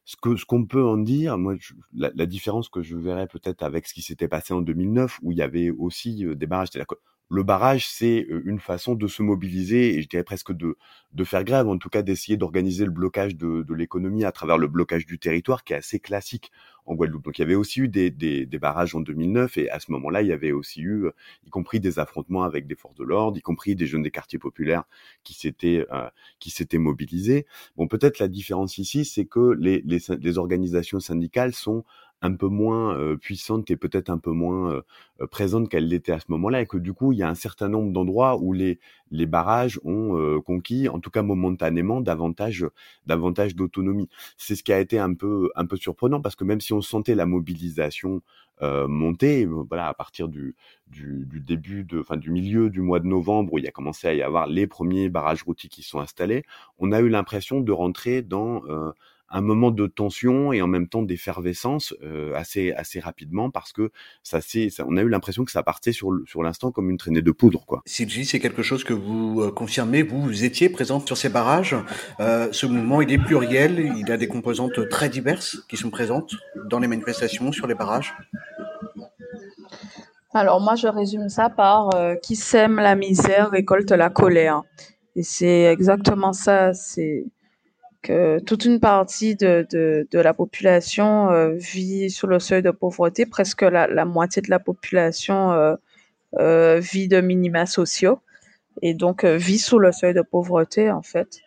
[0.09, 1.55] ce que ce qu'on peut en dire, moi,
[1.93, 5.33] la, la, différence que je verrais peut-être avec ce qui s'était passé en 2009, où
[5.33, 6.97] il y avait aussi des barrages, c'est-à-dire
[7.31, 10.77] le barrage, c'est une façon de se mobiliser et je dirais presque de,
[11.13, 14.57] de faire grève, en tout cas d'essayer d'organiser le blocage de, de l'économie à travers
[14.57, 16.51] le blocage du territoire qui est assez classique
[16.87, 17.25] en Guadeloupe.
[17.25, 19.93] Donc il y avait aussi eu des, des, des barrages en 2009 et à ce
[19.93, 21.07] moment-là, il y avait aussi eu,
[21.47, 24.39] y compris des affrontements avec des forces de l'ordre, y compris des jeunes des quartiers
[24.39, 24.85] populaires
[25.23, 27.47] qui s'étaient euh, qui s'étaient mobilisés.
[27.77, 31.85] Bon, peut-être la différence ici, c'est que les, les, les organisations syndicales sont
[32.21, 34.73] un peu moins euh, puissante et peut-être un peu moins
[35.21, 37.35] euh, présente qu'elle l'était à ce moment-là, et que du coup, il y a un
[37.35, 38.79] certain nombre d'endroits où les,
[39.11, 42.67] les barrages ont euh, conquis, en tout cas momentanément, davantage,
[43.07, 44.09] davantage d'autonomie.
[44.37, 46.81] C'est ce qui a été un peu, un peu surprenant, parce que même si on
[46.81, 48.23] sentait la mobilisation
[48.61, 50.57] monter, voilà, à partir du,
[50.89, 53.71] du, du début de, enfin, du milieu du mois de novembre, où il y a
[53.71, 56.43] commencé à y avoir les premiers barrages routiers qui sont installés,
[56.81, 58.63] on a eu l'impression de rentrer dans
[59.31, 63.91] un moment de tension et en même temps d'effervescence euh, assez assez rapidement parce que
[64.23, 67.23] ça c'est on a eu l'impression que ça partait sur sur l'instant comme une traînée
[67.23, 67.83] de poudre quoi.
[67.87, 71.77] CG, c'est quelque chose que vous euh, confirmez, vous, vous étiez présente sur ces barrages?
[72.21, 76.35] Euh, ce mouvement il est pluriel, il a des composantes très diverses qui sont présentes
[76.67, 78.15] dans les manifestations sur les barrages?
[80.33, 84.63] Alors moi je résume ça par euh, qui sème la misère récolte la colère.
[85.17, 87.25] Et c'est exactement ça, c'est
[88.03, 92.71] que toute une partie de, de, de la population euh, vit sous le seuil de
[92.71, 95.75] pauvreté, presque la, la moitié de la population euh,
[96.39, 98.21] euh, vit de minima sociaux
[98.83, 101.41] et donc vit sous le seuil de pauvreté en fait.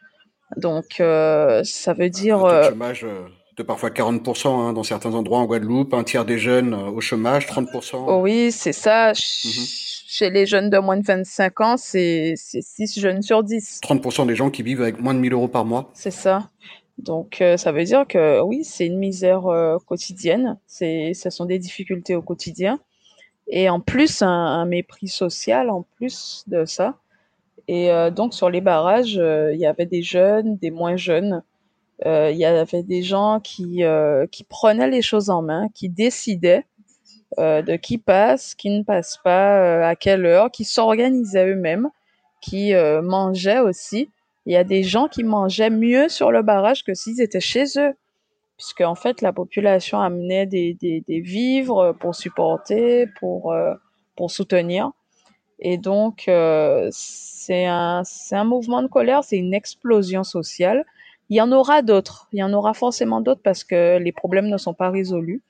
[0.58, 2.46] Donc ça veut dire...
[2.46, 3.06] Un chômage
[3.58, 7.48] de parfois 40% hein, dans certains endroits en Guadeloupe, un tiers des jeunes au chômage,
[7.48, 8.22] 30%.
[8.22, 9.14] oui, c'est ça.
[9.14, 10.01] Mm-hmm.
[10.14, 13.80] Chez les jeunes de moins de 25 ans, c'est 6 jeunes sur 10.
[13.82, 15.90] 30% des gens qui vivent avec moins de 1000 euros par mois.
[15.94, 16.50] C'est ça.
[16.98, 21.46] Donc euh, ça veut dire que oui, c'est une misère euh, quotidienne, c'est ce sont
[21.46, 22.78] des difficultés au quotidien
[23.48, 26.98] et en plus un, mépris social en plus de ça.
[27.70, 31.42] Et euh, donc sur les barrages, il y avait des jeunes, des moins jeunes,
[32.06, 33.84] il y avait des gens qui
[34.30, 36.66] qui prenaient les choses en main, qui décidaient
[37.40, 41.90] euh, de qui passe, qui ne passe pas, euh, à quelle heure, qui s'organisaient eux-mêmes,
[42.42, 44.10] qui euh, mangeaient aussi.
[44.46, 47.66] Il y a des gens qui mangeaient mieux sur le barrage que s'ils étaient chez
[47.78, 47.94] eux,
[48.58, 53.56] puisque en fait la population amenait des, des, des vivres pour supporter, pour,
[54.16, 54.92] pour soutenir.
[55.60, 56.24] Et donc
[56.92, 60.86] c'est un, c'est un mouvement de colère, c'est une explosion sociale.
[61.30, 64.48] Il y en aura d'autres, il y en aura forcément d'autres parce que les problèmes
[64.48, 65.42] ne sont pas résolus.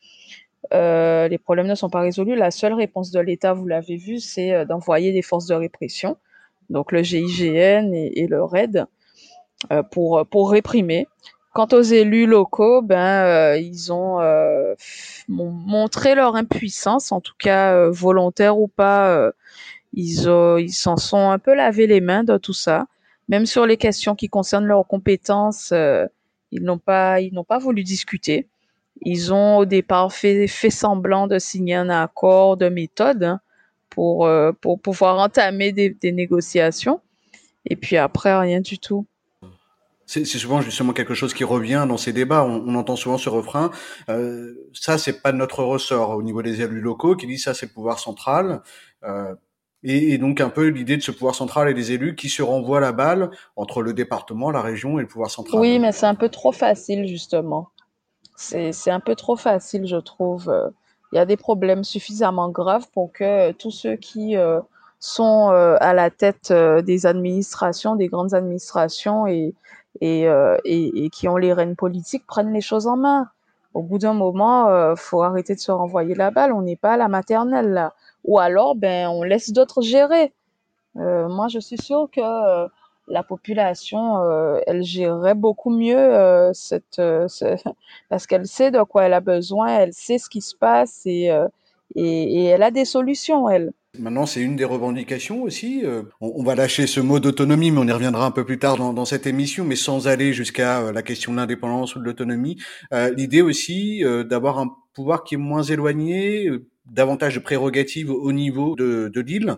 [0.73, 2.35] Euh, les problèmes ne sont pas résolus.
[2.35, 6.17] La seule réponse de l'État, vous l'avez vu, c'est euh, d'envoyer des forces de répression,
[6.69, 8.85] donc le GIGN et, le RAID,
[9.71, 11.07] euh, pour, pour réprimer.
[11.53, 14.19] Quant aux élus locaux, ben ils ont
[15.27, 19.33] montré leur impuissance, en tout cas volontaire ou pas.
[19.91, 22.87] ils ils s'en sont un peu lavé les mains de tout ça.
[23.27, 25.73] Même sur les questions qui concernent leurs compétences,
[26.51, 28.47] ils n'ont pas ils n'ont pas voulu discuter.
[29.01, 33.39] Ils ont au départ fait, fait semblant de signer un accord de méthode hein,
[33.89, 37.01] pour, euh, pour pouvoir entamer des, des, négociations.
[37.65, 39.05] Et puis après, rien du tout.
[40.05, 42.43] C'est souvent justement quelque chose qui revient dans ces débats.
[42.43, 43.71] On, on entend souvent ce refrain.
[44.09, 47.67] Euh, ça, c'est pas notre ressort au niveau des élus locaux qui dit ça, c'est
[47.67, 48.61] le pouvoir central.
[49.05, 49.33] Euh,
[49.83, 52.43] et, et, donc un peu l'idée de ce pouvoir central et des élus qui se
[52.43, 55.59] renvoient la balle entre le département, la région et le pouvoir central.
[55.59, 57.69] Oui, mais c'est un peu trop facile justement.
[58.41, 60.53] C'est un peu trop facile, je trouve.
[61.11, 64.61] Il y a des problèmes suffisamment graves pour que tous ceux qui euh,
[65.01, 69.53] sont euh, à la tête euh, des administrations, des grandes administrations et,
[69.99, 70.25] et,
[70.63, 73.29] et, qui ont les rênes politiques prennent les choses en main.
[73.73, 76.53] Au bout d'un moment, euh, faut arrêter de se renvoyer la balle.
[76.53, 77.93] On n'est pas à la maternelle là.
[78.23, 80.33] Ou alors, ben, on laisse d'autres gérer.
[80.95, 82.67] moi, je suis sûre que
[83.07, 87.27] la population, euh, elle gérerait beaucoup mieux euh, cette, euh,
[88.09, 91.29] parce qu'elle sait de quoi elle a besoin, elle sait ce qui se passe et,
[91.95, 93.71] et, elle a des solutions, elle.
[93.99, 95.83] Maintenant, c'est une des revendications aussi.
[96.21, 98.93] On, va lâcher ce mot d'autonomie, mais on y reviendra un peu plus tard dans,
[98.93, 102.55] dans cette émission, mais sans aller jusqu'à la question de l'indépendance ou de l'autonomie.
[103.17, 106.49] L'idée aussi d'avoir un pouvoir qui est moins éloigné,
[106.85, 109.57] davantage de prérogatives au niveau de, de l'île.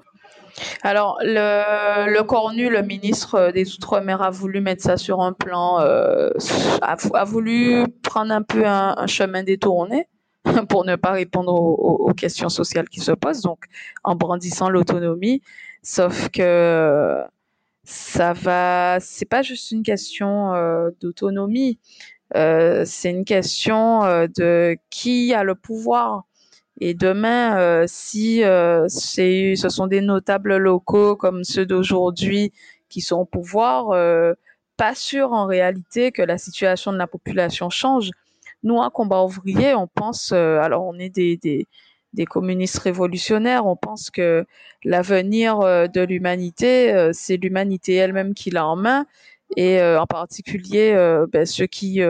[0.81, 5.79] Alors, le, le Cornu, le ministre des Outre-mer, a voulu mettre ça sur un plan,
[5.81, 6.29] euh,
[6.81, 10.07] a, voulu prendre un peu un, chemin détourné,
[10.69, 13.65] pour ne pas répondre aux, questions sociales qui se posent, donc
[14.03, 15.41] en brandissant l'autonomie.
[15.81, 17.21] Sauf que
[17.83, 21.79] ça va, c'est pas juste une question euh, d'autonomie,
[22.35, 24.01] euh, c'est une question
[24.37, 26.23] de qui a le pouvoir.
[26.79, 28.41] Et demain, si
[28.88, 32.51] c'est, ce sont des notables locaux comme ceux d'aujourd'hui
[32.89, 33.93] qui sont au pouvoir,
[34.77, 38.09] pas sûr en réalité que la situation de la population change.
[38.63, 41.67] Nous, à Combat ouvrier, on pense, euh, alors on est des, des,
[42.13, 44.45] des, communistes révolutionnaires, on pense que
[44.83, 49.05] l'avenir euh, de l'humanité, euh, c'est l'humanité elle-même qui l'a en main,
[49.55, 50.95] et en particulier
[51.31, 52.01] ben, ceux qui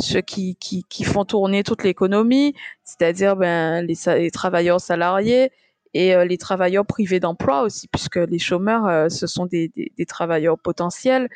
[0.00, 2.54] ceux qui, qui, qui, font tourner toute l'économie,
[2.84, 5.50] c'est-à-dire ben, les, les, travailleurs salariés
[5.94, 10.58] et les travailleurs privés d'emploi aussi, puisque les chômeurs, ce sont des, des, des, travailleurs
[10.58, 11.28] potentiels.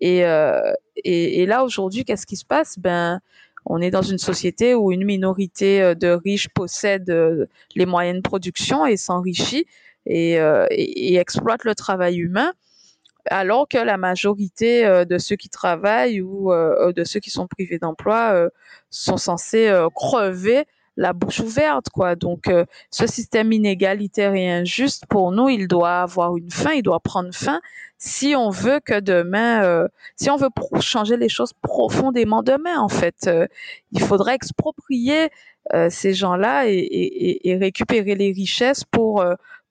[0.00, 2.78] Et, et, et là, aujourd'hui, qu'est-ce qui se passe?
[2.78, 3.20] Ben,
[3.66, 8.16] on est dans une société où une minorité euh, de riches possède euh, les moyens
[8.16, 9.66] de production et s'enrichit
[10.08, 12.52] euh, et, et, exploite le travail humain,
[13.30, 18.48] alors que la majorité de ceux qui travaillent ou de ceux qui sont privés d'emploi
[18.90, 20.64] sont censés crever
[20.98, 22.14] la bouche ouverte, quoi.
[22.16, 22.50] Donc,
[22.90, 27.34] ce système inégalitaire et injuste, pour nous, il doit avoir une fin, il doit prendre
[27.34, 27.60] fin
[27.98, 32.88] si on veut que demain, euh, si on veut changer les choses profondément demain, en
[32.88, 33.46] fait, euh,
[33.92, 35.30] il faudrait exproprier
[35.74, 39.24] euh, ces gens-là et, et, et, récupérer les richesses pour,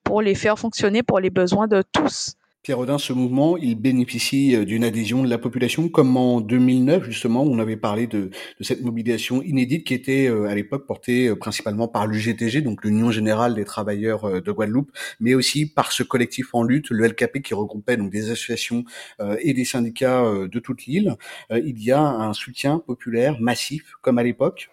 [0.04, 2.36] pour les faire fonctionner pour les besoins de tous.
[2.66, 7.04] Pierre Audin, ce mouvement, il bénéficie euh, d'une adhésion de la population, comme en 2009,
[7.04, 11.28] justement, on avait parlé de, de cette mobilisation inédite qui était euh, à l'époque portée
[11.28, 16.02] euh, principalement par l'UGTG, donc l'Union Générale des Travailleurs de Guadeloupe, mais aussi par ce
[16.02, 18.84] collectif en lutte, le LKP, qui regroupait donc des associations
[19.40, 21.18] et des syndicats de toute l'île.
[21.52, 24.72] Il y a un soutien populaire massif, comme à l'époque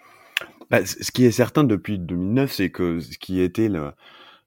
[0.70, 3.92] bah, Ce qui est certain depuis 2009, c'est que ce qui était le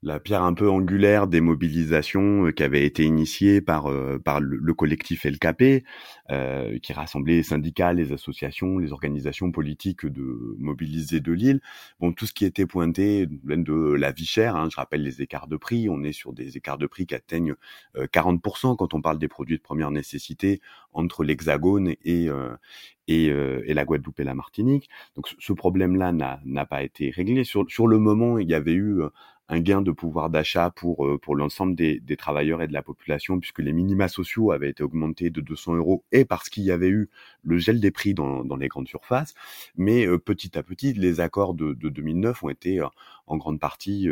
[0.06, 4.40] la pierre un peu angulaire des mobilisations euh, qui avaient été initiées par euh, par
[4.40, 5.84] le, collectif LKP,
[6.30, 11.60] euh, qui rassemblait les syndicats, les associations, les organisations politiques de mobilisés de l'île.
[12.00, 14.56] Bon, tout ce qui était pointé de la vie chère.
[14.56, 15.90] Hein, je rappelle les écarts de prix.
[15.90, 17.56] On est sur des écarts de prix qui atteignent
[17.98, 20.62] 40% quand on parle des produits de première nécessité
[20.94, 22.30] entre l'Hexagone et
[23.08, 24.90] et, et, la Guadeloupe et la Martinique.
[25.16, 27.44] Donc ce problème-là n'a pas été réglé.
[27.44, 29.02] Sur, sur le moment, il y avait eu
[29.48, 32.82] un gain de pouvoir d'achat pour euh, pour l'ensemble des, des, travailleurs et de la
[32.82, 36.72] population puisque les minima sociaux avaient été augmentés de 200 euros et parce qu'il y
[36.72, 37.10] avait eu
[37.44, 39.36] le gel des prix dans, dans les grandes surfaces
[39.76, 42.88] mais euh, petit à petit les accords de, de 2009 ont été euh,
[43.28, 44.08] en grande partie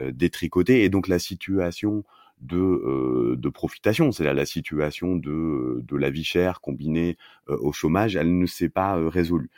[0.00, 2.04] détricotés et donc la situation
[2.42, 7.16] de, euh, de profitation, c'est la situation de, de la vie chère combinée
[7.48, 9.50] euh, au chômage, elle ne s'est pas euh, résolue.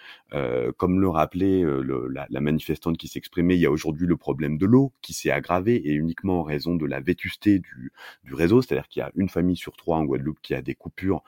[0.76, 4.58] comme le rappelait le, la, la, manifestante qui s'exprimait, il y a aujourd'hui le problème
[4.58, 7.92] de l'eau qui s'est aggravé et uniquement en raison de la vétusté du,
[8.24, 10.74] du réseau, c'est-à-dire qu'il y a une famille sur trois en Guadeloupe qui a des
[10.74, 11.22] coupures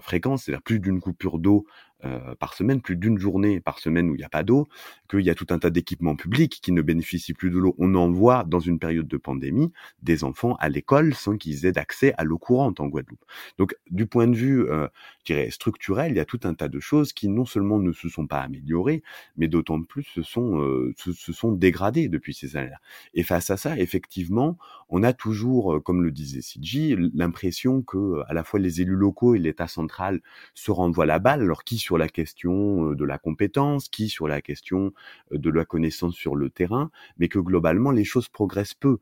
[0.00, 1.66] fréquentes, c'est-à-dire plus d'une coupure d'eau
[2.04, 4.68] euh, par semaine, plus d'une journée par semaine où il n'y a pas d'eau,
[5.08, 7.74] qu'il y a tout un tas d'équipements publics qui ne bénéficient plus de l'eau.
[7.78, 12.12] On envoie, dans une période de pandémie, des enfants à l'école sans qu'ils aient accès
[12.18, 13.24] à l'eau courante en Guadeloupe.
[13.58, 14.88] Donc, du point de vue, euh,
[15.26, 18.08] dirais, structurel, il y a tout un tas de choses qui non seulement ne se
[18.08, 19.02] sont pas améliorées,
[19.36, 22.80] mais d'autant plus se sont, euh, se, sont dégradées depuis ces années-là.
[23.14, 24.56] Et face à ça, effectivement,
[24.88, 28.96] on a toujours, euh, comme le disait Sidji, l'impression que à la fois les élus
[28.96, 30.20] locaux et l'État central
[30.54, 34.40] se renvoient la balle, alors qui sur la question de la compétence, qui sur la
[34.40, 34.92] question
[35.30, 38.98] de la connaissance sur le terrain, mais que globalement les choses progressent peu,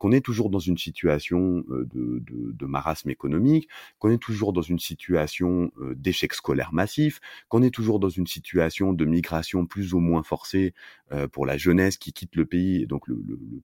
[0.00, 4.62] qu'on est toujours dans une situation de, de, de marasme économique, qu'on est toujours dans
[4.62, 5.63] une situation
[5.96, 10.74] d'échec scolaire massif, qu'on est toujours dans une situation de migration plus ou moins forcée
[11.32, 13.16] pour la jeunesse qui quitte le pays, et donc le,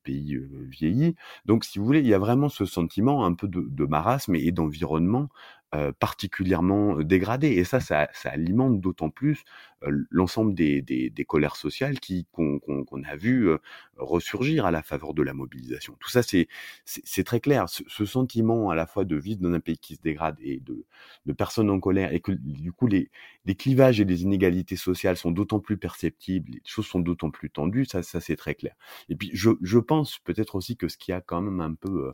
[0.02, 1.14] pays vieillit.
[1.46, 4.52] Donc si vous voulez, il y a vraiment ce sentiment un peu de marasme et
[4.52, 5.28] d'environnement
[5.74, 7.48] euh, particulièrement dégradé.
[7.48, 9.44] Et ça, ça, ça alimente d'autant plus
[9.84, 13.48] euh, l'ensemble des, des, des, colères sociales qui qu'on qu'on a vu
[13.96, 15.96] ressurgir à la faveur de la mobilisation.
[16.00, 16.48] Tout ça, c'est
[16.84, 17.68] c'est très clair.
[17.68, 20.58] Ce, ce, sentiment à la fois de vivre dans un pays qui se dégrade et
[20.60, 20.84] de,
[21.26, 23.10] de personnes en colère, et que du coup les,
[23.44, 27.50] les clivages et les inégalités sociales sont d'autant plus perceptibles, les choses sont d'autant plus
[27.50, 27.84] tendues.
[27.84, 28.74] Ça, ça c'est très clair.
[29.08, 32.12] Et puis je, je pense peut-être aussi que ce qui a quand même un peu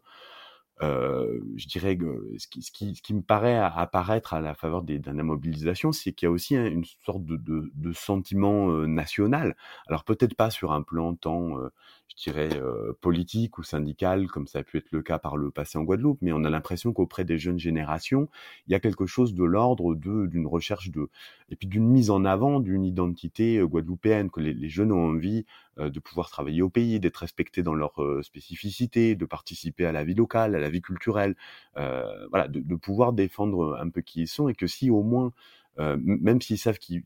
[0.83, 4.55] euh, je dirais que ce qui, ce qui, ce qui me paraît apparaître à la
[4.55, 7.93] faveur des, de la mobilisation, c'est qu'il y a aussi une sorte de, de, de
[7.93, 9.57] sentiment euh, national.
[9.87, 11.71] Alors peut-être pas sur un plan tant, euh,
[12.09, 15.51] je dirais, euh, politique ou syndical, comme ça a pu être le cas par le
[15.51, 18.29] passé en Guadeloupe, mais on a l'impression qu'auprès des jeunes générations,
[18.67, 21.09] il y a quelque chose de l'ordre d'une recherche de
[21.49, 25.47] et puis d'une mise en avant d'une identité guadeloupéenne, que les, les jeunes ont envie
[25.79, 30.15] de pouvoir travailler au pays, d'être respectés dans leur spécificité, de participer à la vie
[30.15, 31.37] locale, à la vie culturelle,
[31.77, 35.33] euh, voilà, de, pouvoir défendre un peu qui ils sont et que si au moins,
[35.79, 37.03] euh, même s'ils savent qu'ils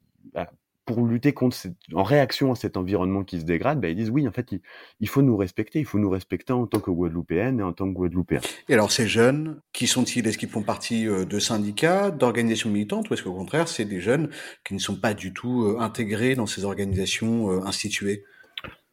[0.87, 1.57] pour lutter contre
[1.95, 4.61] en réaction à cet environnement qui se dégrade, ben, ils disent oui, en fait, il,
[4.99, 7.87] il, faut nous respecter, il faut nous respecter en tant que Guadeloupéenne et en tant
[7.87, 8.41] que Guadeloupéen.
[8.69, 10.27] Et alors, ces jeunes, qui sont-ils?
[10.27, 14.31] Est-ce qu'ils font partie de syndicats, d'organisations militantes, ou est-ce qu'au contraire, c'est des jeunes
[14.65, 18.25] qui ne sont pas du tout intégrés dans ces organisations instituées?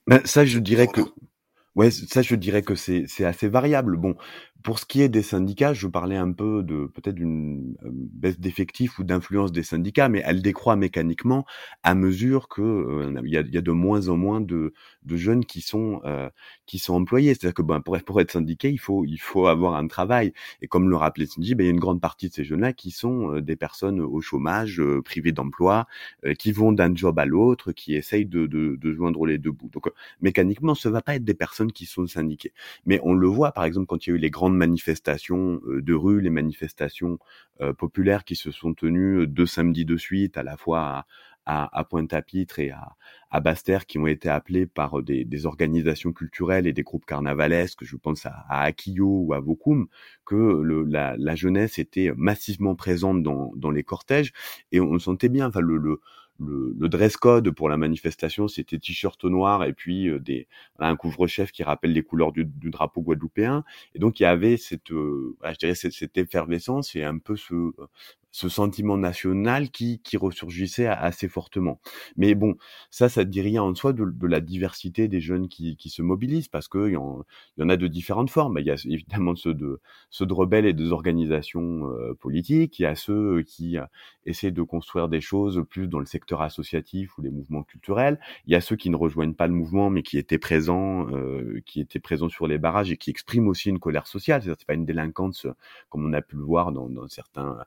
[0.08, 1.02] Ben, Ça, je dirais que
[1.76, 3.98] Ouais, ça, je dirais que c'est assez variable.
[3.98, 4.16] Bon,
[4.64, 9.00] pour ce qui est des syndicats, je parlais un peu de peut-être d'une baisse d'effectifs
[9.00, 11.46] ou d'influence des syndicats, mais elle décroît mécaniquement
[11.84, 15.18] à mesure que euh, il y, a, y, a, de moins en moins de, de
[15.18, 16.30] jeunes qui sont euh,
[16.66, 17.34] qui sont employés.
[17.34, 20.34] C'est-à-dire que ben, pour, pour être syndiqué, il faut il faut avoir un travail.
[20.62, 22.74] Et comme le rappelait Cindy, ben, il y a une grande partie de ces jeunes-là
[22.74, 25.88] qui sont euh, des personnes au chômage, euh, privées d'emploi,
[26.26, 29.52] euh, qui vont d'un job à l'autre, qui essayent de, de, de, joindre les deux
[29.52, 29.70] bouts.
[29.72, 29.90] Donc
[30.22, 32.54] mécaniquement, ce va pas être des personnes qui sont syndiquées.
[32.86, 35.94] Mais on le voit, par exemple, quand il y a eu les grandes manifestations de
[35.94, 37.20] rue, les manifestations
[37.78, 41.06] populaires qui se sont tenues deux samedis de suite, à la fois à,
[41.48, 42.96] à, à Pointe-à-Pitre et à,
[43.32, 47.84] à Basse-Terre qui ont été appelés par des, des, organisations culturelles et des groupes carnavalesques,
[47.84, 48.70] je pense à, à
[49.00, 49.88] ou à Vokum,
[50.26, 54.34] que le, la, la, jeunesse était massivement présente dans, dans les cortèges.
[54.72, 56.02] Et on, sentait bien, enfin le, le
[56.40, 60.48] le, le, dress code pour la manifestation, c'était t-shirt noir et puis euh, des,
[60.80, 63.64] un couvre-chef qui rappelle les couleurs du, du, drapeau guadeloupéen.
[63.96, 67.36] Et donc il y avait cette, euh, je dirais cette, cette, effervescence et un peu
[67.36, 67.72] ce,
[68.38, 71.82] ce sentiment national qui, qui ressurgissait assez fortement.
[72.18, 72.56] Mais bon,
[72.92, 75.90] ça, ça ne dit rien en soi de, de, la diversité des jeunes qui, qui
[75.90, 77.26] se mobilisent, parce qu'il y, en,
[77.58, 78.60] y en a de différentes formes.
[78.60, 79.82] Il y a évidemment ceux de,
[80.12, 83.86] ceux de rebelles et des organisations euh, politiques, il y a ceux qui euh,
[84.28, 88.54] essaient de construire des choses plus dans le secteur associatif ou les mouvements culturels, il
[88.54, 91.80] y a ceux qui ne rejoignent pas le mouvement, mais qui étaient présents, euh, qui
[91.80, 94.76] étaient présents sur les barrages et qui expriment aussi une colère sociale, c'est-à-dire c'est pas
[94.76, 95.48] une délinquance
[95.90, 97.58] comme on a pu le voir dans, dans certains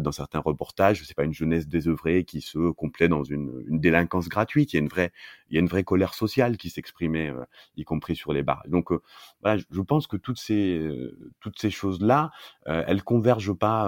[0.00, 4.72] dans certains reportages, c'est pas une jeunesse désœuvrée qui se complaît dans une, délinquance gratuite.
[4.72, 5.12] Il y a une vraie,
[5.50, 7.44] il y a une vraie colère sociale qui s'exprimait, euh,
[7.76, 8.64] y compris sur les bars.
[8.68, 9.00] Donc euh,
[9.42, 12.30] voilà, je pense que toutes ces euh, toutes ces choses là,
[12.64, 13.86] elles convergent pas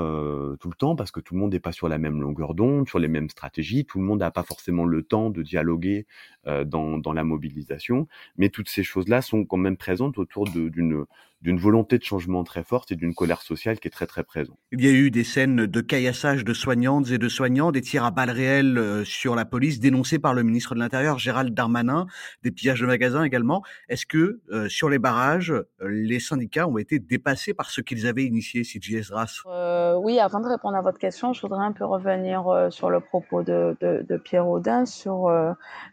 [0.61, 2.89] tout le temps parce que tout le monde n'est pas sur la même longueur d'onde,
[2.89, 3.85] sur les mêmes stratégies.
[3.85, 6.07] Tout le monde n'a pas forcément le temps de dialoguer
[6.47, 8.07] dans dans la mobilisation,
[8.37, 11.07] mais toutes ces choses là sont quand même présentes autour d'une
[11.41, 14.59] d'une volonté de changement très forte et d'une colère sociale qui est très très présente.
[14.73, 18.05] Il y a eu des scènes de caillassage de soignantes et de soignants, des tirs
[18.05, 22.07] à balles réelles euh, sur la police dénoncés par le ministre de l'Intérieur Gérald Darmanin,
[22.43, 23.63] des pillages de magasins également.
[23.89, 28.07] Est-ce que euh, sur les barrages, euh, les syndicats ont été dépassés par ce qu'ils
[28.07, 31.73] avaient initié, CGS RAS euh, Oui, avant de répondre à votre question, je voudrais un
[31.73, 35.53] peu revenir euh, sur le propos de, de, de Pierre Audin sur euh,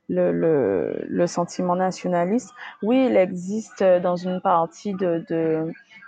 [0.10, 2.52] le, le, le, sentiment nationaliste.
[2.82, 5.35] Oui, il existe dans une partie de, de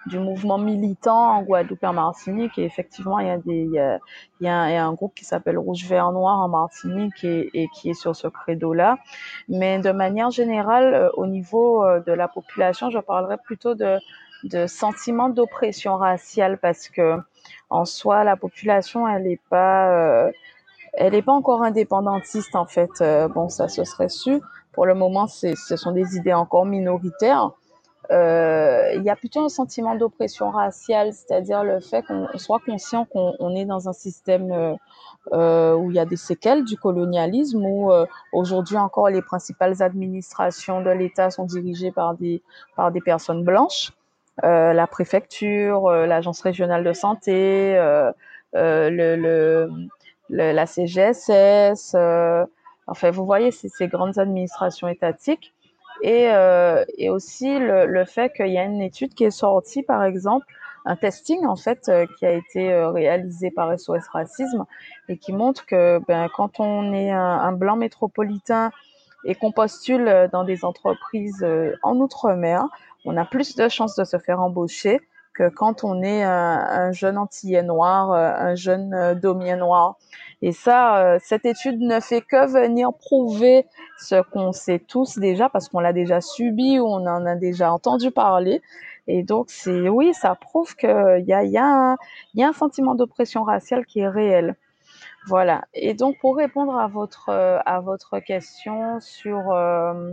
[0.06, 2.58] du mouvement militant en Guadeloupe et en Martinique.
[2.58, 3.28] Et effectivement, il
[4.42, 4.54] y a,
[4.86, 8.98] un, groupe qui s'appelle Rouge Vert Noir en Martinique et, qui est sur ce credo-là.
[9.50, 14.00] Mais de manière générale, au niveau de la population, je parlerai plutôt de,
[14.44, 17.18] de sentiment d'oppression raciale parce que
[17.70, 19.92] en soi, la population, elle n'est pas...
[19.92, 20.32] Euh,
[21.00, 22.90] elle n'est pas encore indépendantiste en fait.
[23.02, 24.42] Euh, bon, ça se serait su.
[24.72, 27.67] Pour le moment, ce sont des idées encore minoritaires euh,
[28.10, 33.56] il y a plutôt un sentiment d'oppression raciale, c'est-à-dire le fait qu'on soit conscient qu'on
[33.56, 34.74] est dans un système euh,
[35.34, 39.84] euh, où il y a des séquelles du colonialisme, où euh, aujourd'hui encore les principales
[39.84, 42.42] administrations de l'État sont dirigées par des,
[42.76, 43.92] par des personnes blanches.
[44.44, 47.74] Euh, la préfecture, euh, l'agence régionale de santé,
[48.54, 51.96] la CGSS,
[52.88, 55.54] enfin vous voyez, ces grandes administrations étatiques
[56.02, 59.84] et, euh, et aussi le, le fait qu'il y a une étude qui est sortie,
[59.84, 60.46] par exemple,
[60.88, 64.66] un testing en fait euh, qui a été euh, réalisé par SOS Racisme
[65.10, 68.72] et qui montre que ben, quand on est un, un blanc métropolitain
[69.26, 72.66] et qu'on postule dans des entreprises euh, en outre-mer,
[73.06, 75.02] on a plus de chances de se faire embaucher
[75.44, 79.98] quand on est un, un jeune antillais noir, un jeune domien noir.
[80.42, 83.66] Et ça, euh, cette étude ne fait que venir prouver
[83.98, 87.72] ce qu'on sait tous déjà parce qu'on l'a déjà subi ou on en a déjà
[87.72, 88.62] entendu parler.
[89.08, 91.98] Et donc, c'est oui, ça prouve qu'il y a,
[92.38, 94.56] un, sentiment d'oppression raciale qui est réel.
[95.28, 95.64] Voilà.
[95.74, 99.52] Et donc, pour répondre à votre, à votre question sur...
[99.52, 100.12] Euh,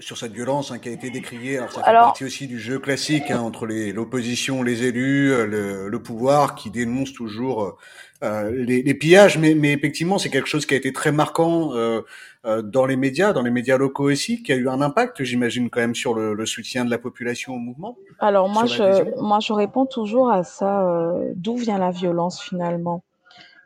[0.00, 2.78] sur cette violence hein, qui a été décriée, alors ça fait partie aussi du jeu
[2.78, 7.76] classique hein, entre l'opposition, les, élus, euh, le, le, pouvoir qui dénonce toujours euh,
[8.22, 11.74] euh, les, les, pillages, mais, mais effectivement c'est quelque chose qui a été très marquant
[11.74, 12.02] euh,
[12.44, 15.70] euh, dans les médias, dans les médias locaux aussi, qui a eu un impact, j'imagine
[15.70, 17.96] quand même sur le, le, soutien de la population au mouvement.
[18.18, 23.02] Alors moi je moi je réponds toujours à ça, d'où vient la violence finalement,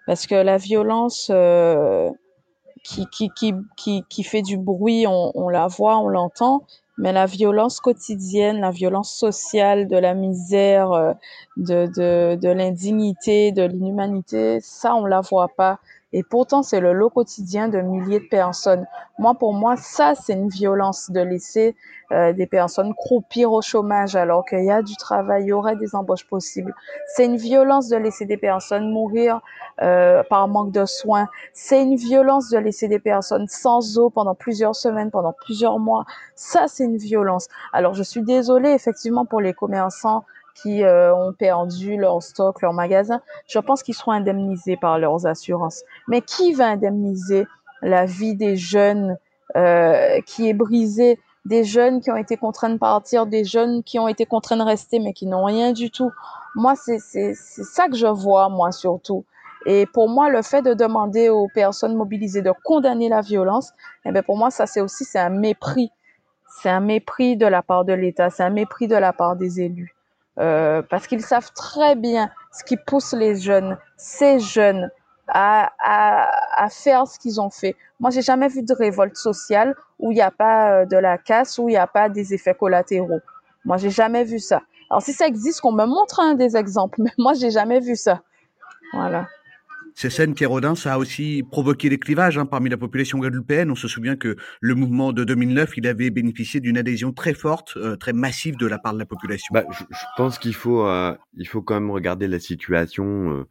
[0.07, 1.33] parce que la violence
[2.85, 6.63] qui, qui, qui, qui, qui fait du bruit, on, on la voit, on l'entend,
[6.99, 11.13] mais la violence quotidienne, la violence sociale, de la misère, euh,
[11.57, 15.81] de, de, de l'indignité, de l'inhumanité, ça, on la voit pas.
[16.17, 18.87] Et pourtant, c'est le lot quotidien de milliers de personnes.
[19.19, 21.75] Moi, pour moi, ça, c'est une violence de laisser
[22.13, 25.75] euh, des personnes croupir au chômage alors qu'il y a du travail, il y aurait
[25.75, 26.73] des embauches possibles.
[27.09, 29.41] C'est une violence de laisser des personnes mourir
[29.83, 31.29] euh, par manque de soins.
[31.53, 36.05] C'est une violence de laisser des personnes sans eau pendant plusieurs semaines, pendant plusieurs mois.
[36.37, 37.49] Ça, c'est une violence.
[37.73, 42.73] Alors, je suis désolée, effectivement, pour les commerçants qui euh, ont perdu leur stock, leur
[42.73, 45.83] magasin, je pense qu'ils seront indemnisés par leurs assurances.
[46.09, 47.47] Mais qui va indemniser
[47.83, 49.19] la vie des jeunes
[49.57, 53.99] euh, qui est brisée, des jeunes qui ont été contraints de partir, des jeunes qui
[53.99, 56.11] ont été contraints de rester mais qui n'ont rien du tout
[56.55, 56.99] Moi, c'est
[57.35, 59.25] ça que je vois, moi surtout.
[59.67, 63.73] Et pour moi, le fait de demander aux personnes mobilisées de condamner la violence,
[64.05, 65.91] eh bien pour moi, ça c'est aussi c'est un mépris.
[66.61, 69.61] C'est un mépris de la part de l'État, c'est un mépris de la part des
[69.61, 69.94] élus.
[70.41, 74.91] Euh, parce qu'ils savent très bien ce qui pousse les jeunes, ces jeunes,
[75.29, 77.77] à, à, à faire ce qu'ils ont fait.
[78.01, 81.19] Moi, j'ai jamais vu de révolte sociale où il n'y a pas euh, de la
[81.19, 83.21] casse, où il n'y a pas des effets collatéraux.
[83.65, 84.63] Moi, j'ai jamais vu ça.
[84.91, 87.97] Alors, si ça existe, qu'on me montre un des exemples, mais moi, j'ai jamais vu
[87.97, 88.21] ça.
[88.93, 89.27] Voilà.
[89.95, 93.71] Ces scènes, Audin, ça a aussi provoqué des clivages hein, parmi la population guadeloupéenne.
[93.71, 97.77] On se souvient que le mouvement de 2009, il avait bénéficié d'une adhésion très forte,
[97.77, 99.53] euh, très massive de la part de la population.
[99.53, 103.05] Bah, je, je, pense qu'il faut, euh, il faut quand même regarder la situation.
[103.33, 103.45] Euh,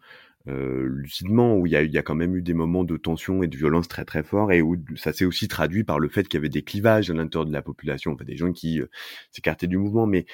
[0.49, 2.97] euh, lucidement, où il y, a, il y a quand même eu des moments de
[2.97, 6.09] tension et de violence très très forts, et où ça s'est aussi traduit par le
[6.09, 8.81] fait qu'il y avait des clivages à l'intérieur de la population, enfin, des gens qui
[8.81, 8.87] euh,
[9.31, 10.25] s'écartaient du mouvement, mais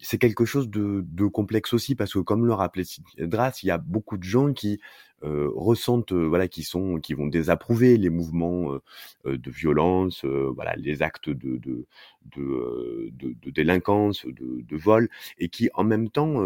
[0.00, 2.84] c'est quelque chose de, de, complexe aussi, parce que comme le rappelait
[3.18, 4.80] Dras, il y a beaucoup de gens qui
[5.22, 8.72] ressentent, euh, voilà, qui sont, qui vont désapprouver les mouvements
[9.26, 11.86] euh, de violence, voilà, les actes de de
[12.36, 15.08] de, délinquance, de, vol,
[15.38, 16.42] et qui en même temps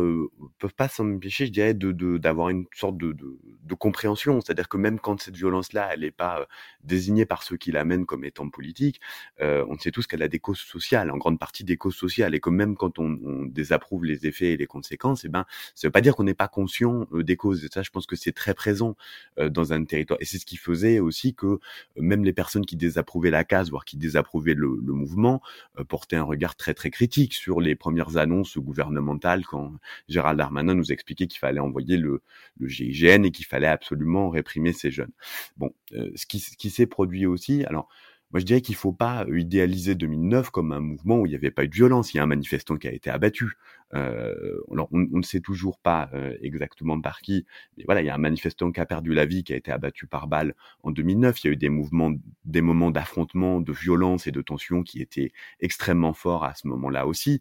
[0.58, 5.00] peuvent pas s'empêcher, je dirais, de d'avoir une sorte de, de, compréhension, c'est-à-dire que même
[5.00, 6.46] quand cette violence-là, elle n'est pas
[6.84, 9.00] désignée par ceux qui l'amènent comme étant politique,
[9.40, 12.40] on sait tous qu'elle a des causes sociales, en grande partie des causes sociales, et
[12.40, 15.44] que même quand on, désapprouve les effets et les conséquences, eh ben,
[15.74, 17.64] ça veut pas dire qu'on n'est pas conscient des causes.
[17.64, 18.96] Et ça, je pense que c'est très présent
[19.38, 20.18] dans un territoire.
[20.20, 21.58] Et c'est ce qui faisait aussi que
[21.96, 25.42] même les personnes qui désapprouvaient la case, voire qui désapprouvaient le, mouvement,
[25.88, 29.72] portaient un regard très très critique sur les premières annonces gouvernementales quand
[30.08, 32.22] Gérald Darmanin nous expliquait qu'il fallait envoyer le,
[32.60, 35.12] GIGN et qu'il fallait absolument réprimer ces jeunes.
[35.56, 37.88] Bon, ce qui, ce qui s'est produit aussi, alors
[38.32, 41.50] moi, je dirais qu'il faut pas idéaliser 2009 comme un mouvement où il n'y avait
[41.50, 42.14] pas eu de violence.
[42.14, 43.58] Il y a un manifestant qui a été abattu.
[43.95, 47.45] Euh, on, on, ne sait toujours pas euh, exactement par qui,
[47.76, 49.70] mais voilà, il y a un manifestant qui a perdu la vie, qui a été
[49.70, 51.45] abattu par balle en 2009.
[51.45, 52.12] Il y a eu des mouvements,
[52.45, 57.07] des moments d'affrontement, de violence et de tension qui étaient extrêmement forts à ce moment-là
[57.07, 57.40] aussi.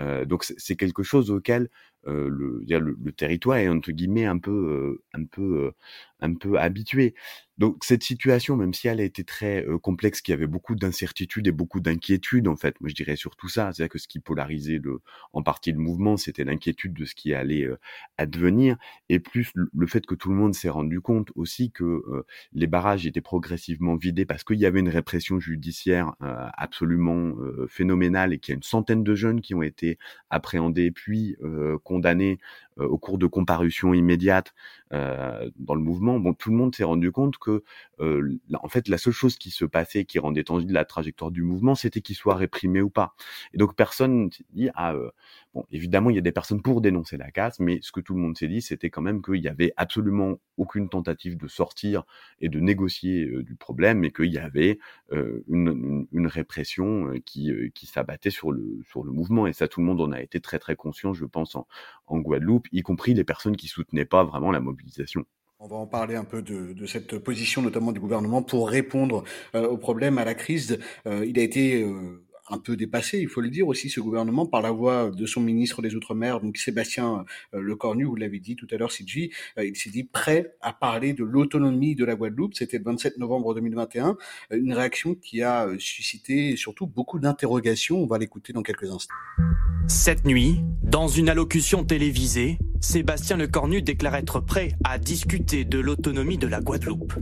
[0.00, 1.68] Euh, donc c'est quelque chose auquel
[2.04, 2.64] le,
[3.16, 5.72] territoire est entre guillemets un peu, un peu,
[6.18, 7.14] un peu habitué.
[7.58, 11.46] Donc cette situation, même si elle a été très complexe, qu'il y avait beaucoup d'incertitudes
[11.46, 14.80] et beaucoup d'inquiétudes en fait, moi je dirais surtout ça, c'est-à-dire que ce qui polarisait
[14.82, 15.00] le,
[15.32, 17.68] en partie le mouvement, c'était l'inquiétude de ce qui allait
[18.18, 18.76] advenir,
[19.08, 22.02] et plus le fait que tout le monde s'est rendu compte aussi que
[22.52, 27.34] les barrages étaient progressivement vidés parce qu'il y avait une répression judiciaire absolument
[27.68, 29.98] phénoménale et qu'il y a une centaine de jeunes qui ont été
[30.30, 31.36] appréhendés puis
[31.84, 32.36] condamnés euh,
[32.78, 34.54] au cours de comparutions immédiates
[34.92, 37.64] euh, dans le mouvement, bon, tout le monde s'est rendu compte que,
[38.00, 41.42] euh, en fait, la seule chose qui se passait, qui rendait tangible la trajectoire du
[41.42, 43.14] mouvement, c'était qu'il soit réprimé ou pas.
[43.54, 44.94] Et donc personne dit ah
[45.54, 48.14] bon, évidemment, il y a des personnes pour dénoncer la casse, mais ce que tout
[48.14, 52.04] le monde s'est dit, c'était quand même qu'il y avait absolument aucune tentative de sortir
[52.40, 54.78] et de négocier du problème, mais qu'il y avait
[55.10, 59.46] une, une, une, répression qui, qui s'abattait sur le sur le mouvement.
[59.46, 61.66] Et ça, tout le monde en a été très très conscient, je pense, en,
[62.12, 65.24] en Guadeloupe y compris les personnes qui soutenaient pas vraiment la mobilisation.
[65.64, 69.22] On va en parler un peu de, cette position, notamment du gouvernement, pour répondre
[69.54, 70.80] euh, au problème, à la crise.
[71.06, 74.46] Euh, il a été euh, un peu dépassé, il faut le dire aussi, ce gouvernement,
[74.46, 78.66] par la voix de son ministre des Outre-mer, donc Sébastien Lecornu, vous l'avez dit tout
[78.70, 79.30] à l'heure, Sidji,
[79.60, 82.54] il s'est dit prêt à parler de l'autonomie de la Guadeloupe.
[82.54, 84.16] C'était le 27 novembre 2021,
[84.50, 87.98] une réaction qui a suscité surtout beaucoup d'interrogations.
[88.02, 89.14] On va l'écouter dans quelques instants.
[89.88, 96.38] Cette nuit, dans une allocution télévisée, Sébastien Lecornu déclare être prêt à discuter de l'autonomie
[96.38, 97.14] de la Guadeloupe.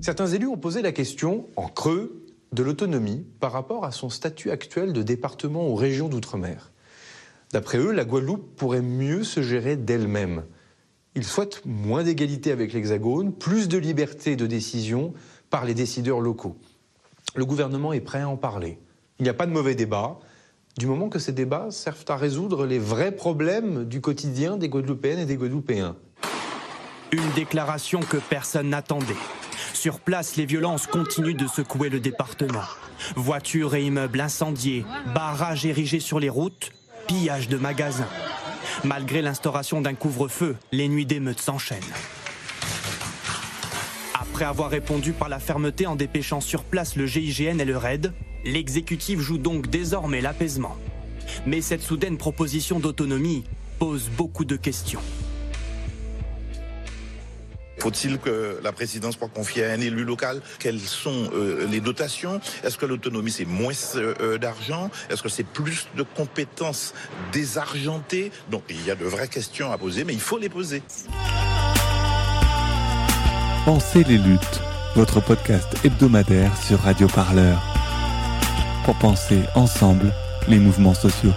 [0.00, 4.50] Certains élus ont posé la question, en creux, de l'autonomie par rapport à son statut
[4.50, 6.72] actuel de département ou région d'outre-mer.
[7.52, 10.44] D'après eux, la Guadeloupe pourrait mieux se gérer d'elle-même.
[11.14, 15.12] Ils souhaitent moins d'égalité avec l'Hexagone, plus de liberté de décision
[15.50, 16.56] par les décideurs locaux.
[17.34, 18.78] Le gouvernement est prêt à en parler.
[19.18, 20.18] Il n'y a pas de mauvais débat,
[20.78, 25.18] du moment que ces débats servent à résoudre les vrais problèmes du quotidien des Guadeloupéennes
[25.18, 25.96] et des Guadeloupéens.
[27.12, 29.16] Une déclaration que personne n'attendait.
[29.80, 32.64] Sur place, les violences continuent de secouer le département.
[33.16, 36.72] Voitures et immeubles incendiés, barrages érigés sur les routes,
[37.08, 38.10] pillage de magasins.
[38.84, 41.80] Malgré l'instauration d'un couvre-feu, les nuits d'émeutes s'enchaînent.
[44.12, 48.12] Après avoir répondu par la fermeté en dépêchant sur place le GIGN et le RAID,
[48.44, 50.76] l'exécutif joue donc désormais l'apaisement.
[51.46, 53.44] Mais cette soudaine proposition d'autonomie
[53.78, 55.00] pose beaucoup de questions.
[57.80, 60.42] Faut-il que la présidence soit confiée à un élu local?
[60.58, 62.40] Quelles sont euh, les dotations?
[62.62, 64.90] Est-ce que l'autonomie c'est moins euh, d'argent?
[65.08, 66.92] Est-ce que c'est plus de compétences
[67.32, 68.32] désargentées?
[68.50, 70.82] Donc il y a de vraies questions à poser, mais il faut les poser.
[73.64, 74.60] Pensez les luttes,
[74.94, 77.62] votre podcast hebdomadaire sur Radio Parleur.
[78.84, 80.12] Pour penser ensemble
[80.48, 81.32] les mouvements sociaux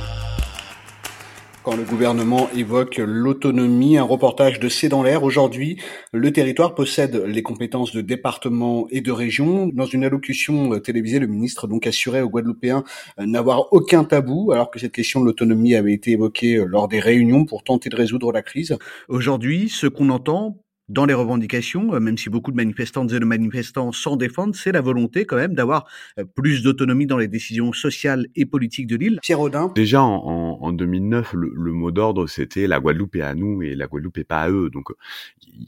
[1.64, 5.24] quand le gouvernement évoque l'autonomie, un reportage de C'est dans l'air.
[5.24, 5.78] Aujourd'hui,
[6.12, 9.68] le territoire possède les compétences de département et de région.
[9.74, 12.84] Dans une allocution télévisée, le ministre donc assurait aux Guadeloupéens
[13.18, 17.46] n'avoir aucun tabou, alors que cette question de l'autonomie avait été évoquée lors des réunions
[17.46, 18.78] pour tenter de résoudre la crise.
[19.08, 23.26] Aujourd'hui, ce qu'on entend dans les revendications, euh, même si beaucoup de manifestantes et de
[23.26, 25.88] manifestants s'en défendent, c'est la volonté quand même d'avoir
[26.20, 29.20] euh, plus d'autonomie dans les décisions sociales et politiques de l'île.
[29.22, 29.72] Pierre Audin.
[29.76, 33.76] Déjà en, en 2009, le, le mot d'ordre c'était la Guadeloupe est à nous et
[33.76, 34.70] la Guadeloupe est pas à eux.
[34.70, 34.90] Donc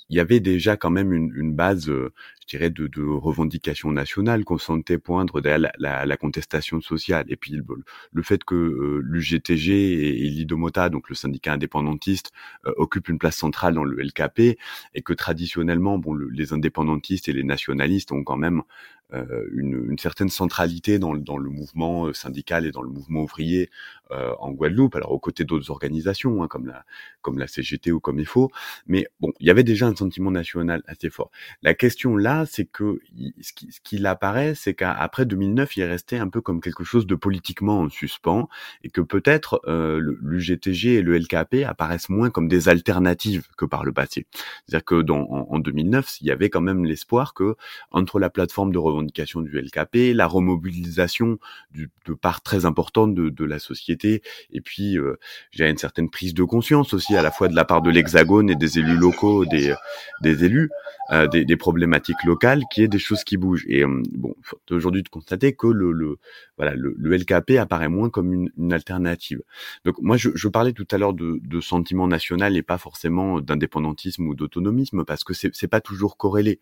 [0.09, 2.11] il y avait déjà quand même une, une base, euh,
[2.41, 7.25] je dirais, de, de revendications nationales qu'on sentait poindre derrière la, la, contestation sociale.
[7.29, 7.63] Et puis le,
[8.11, 12.31] le fait que euh, l'UGTG et, et l'IDOMOTA, donc le syndicat indépendantiste,
[12.65, 14.57] euh, occupent une place centrale dans le LKP
[14.93, 18.63] et que traditionnellement, bon, les indépendantistes et les nationalistes ont quand même
[19.11, 23.69] une, une, certaine centralité dans, dans, le mouvement euh, syndical et dans le mouvement ouvrier
[24.11, 26.85] euh, en Guadeloupe, alors aux côtés d'autres organisations hein, comme la
[27.21, 28.51] comme la CGT ou comme EFO,
[28.85, 31.31] mais bon, il y avait déjà un sentiment national assez fort.
[31.63, 32.99] La question là, c'est que
[33.41, 36.83] ce qui, ce qu'il apparaît, c'est qu'après 2009, il est resté un peu comme quelque
[36.83, 38.47] chose de politiquement en suspens
[38.83, 43.83] et que peut-être euh, l'UGTG et le LKP apparaissent moins comme des alternatives que par
[43.83, 44.27] le passé.
[44.67, 47.55] C'est-à-dire que dans, en, en 2009, il y avait quand même l'espoir que
[47.89, 51.39] entre la plateforme de revendication du LKP, la remobilisation
[51.73, 55.17] de part très importante de, la société, et puis euh,
[55.51, 58.49] j'ai une certaine prise de conscience aussi à la fois de la part de l'Hexagone
[58.49, 59.75] et des élus locaux, des,
[60.23, 60.69] élus,
[61.11, 63.65] euh, des, problématiques locales, qui est des choses qui bougent.
[63.67, 64.35] Et euh, bon,
[64.71, 66.17] aujourd'hui de constater que le,
[66.57, 69.41] voilà le, LKP apparaît moins comme une, alternative.
[69.85, 74.35] Donc moi je, parlais tout à l'heure de, sentiment national et pas forcément d'indépendantisme ou
[74.35, 76.59] d'autonomisme parce que c'est pas toujours corrélé.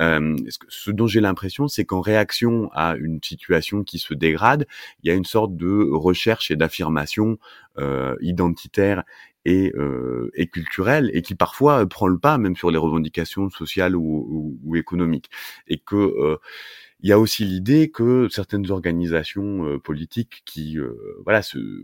[0.00, 0.36] Euh,
[0.68, 4.66] ce dont j'ai l'impression c'est qu'en réaction à une situation qui se dégrade,
[5.02, 7.38] il y a une sorte de recherche et d'affirmation
[7.78, 9.04] euh, identitaire
[9.44, 13.50] et, euh, et culturelle et qui parfois euh, prend le pas même sur les revendications
[13.50, 15.30] sociales ou, économiques
[15.68, 16.38] et que
[17.00, 20.78] il y a aussi l'idée que certaines organisations politiques qui
[21.24, 21.42] voilà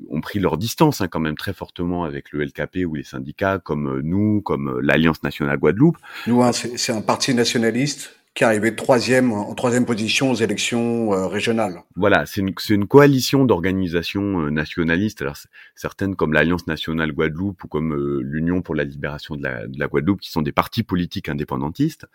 [0.08, 3.58] ont pris leur distance hein, quand même très fortement avec le LKP ou les syndicats
[3.58, 5.98] comme nous, comme l'Alliance nationale Guadeloupe.
[6.26, 11.12] Nous, hein, c'est un parti nationaliste qui est arrivé troisième, en troisième position aux élections
[11.12, 11.82] euh, régionales.
[11.96, 15.36] Voilà, c'est une, une coalition d'organisations euh, nationalistes, alors
[15.74, 19.78] certaines comme l'Alliance nationale Guadeloupe ou comme euh, l'Union pour la libération de la, de
[19.78, 22.06] la, Guadeloupe, qui sont des partis politiques indépendantistes,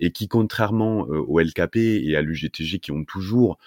[0.00, 3.58] et qui, contrairement au LKP et à l'UGTG, qui ont toujours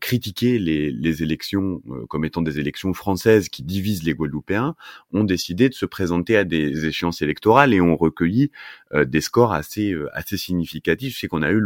[0.00, 4.74] critiqué les, les élections comme étant des élections françaises qui divisent les Guadeloupéens,
[5.12, 8.50] ont décidé de se présenter à des échéances électorales et ont recueilli
[8.94, 11.18] des scores assez, assez significatifs.
[11.20, 11.60] C'est qu'on a eu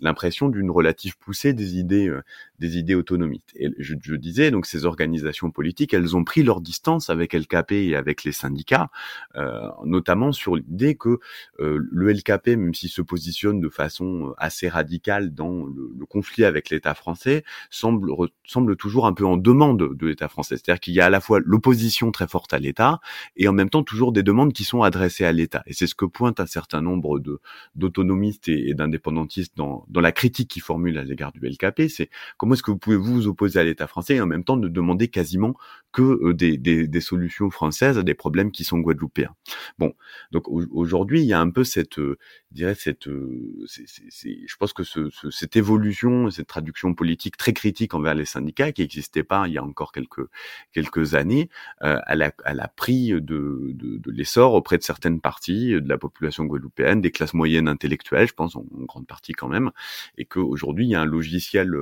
[0.00, 2.22] l'impression d'une relative poussée des idées, euh,
[2.58, 3.50] des idées autonomistes.
[3.54, 7.72] Et je, je, disais, donc ces organisations politiques, elles ont pris leur distance avec LKP
[7.72, 8.90] et avec les syndicats,
[9.36, 11.18] euh, notamment sur l'idée que
[11.60, 16.70] euh, le LKP, même s'il se positionne de façon assez radicale dans le, conflit avec
[16.70, 18.10] l'État français, semble
[18.44, 20.56] semble toujours un peu en demande de l'État français.
[20.56, 23.00] C'est-à-dire qu'il y a à la fois l'opposition très forte à l'État
[23.36, 25.62] et en même temps toujours des demandes qui sont adressées à l'État.
[25.66, 27.40] Et c'est ce que pointe un certain nombre de
[27.76, 31.88] d'autonomistes et, d'indépendantistes dans, dans la critique qu'ils formulent à l'égard du LKP.
[31.88, 34.56] C'est comment est-ce que vous pouvez vous opposer à l'État français et en même temps
[34.56, 35.54] de demander quasiment
[35.92, 39.34] que euh, des, des, des, solutions françaises à des problèmes qui sont guadeloupéens.
[39.78, 39.94] Bon,
[40.30, 42.16] donc aujourd'hui il y a un peu cette, euh,
[42.50, 47.94] je dirais cette, euh, je pense que ce, cette évolution, cette traduction politique très critique
[47.94, 50.28] envers les syndicats qui n'existait pas il y a encore quelques
[50.72, 51.48] quelques années,
[51.80, 55.98] elle, a, elle a pris de, de, de l'essor auprès de certaines parties de la
[55.98, 59.70] population guadeloupéenne, des classes moyennes intellectuelles, je pense en, grande partie quand même,
[60.18, 61.72] et qu'aujourd'hui il y a un logiciel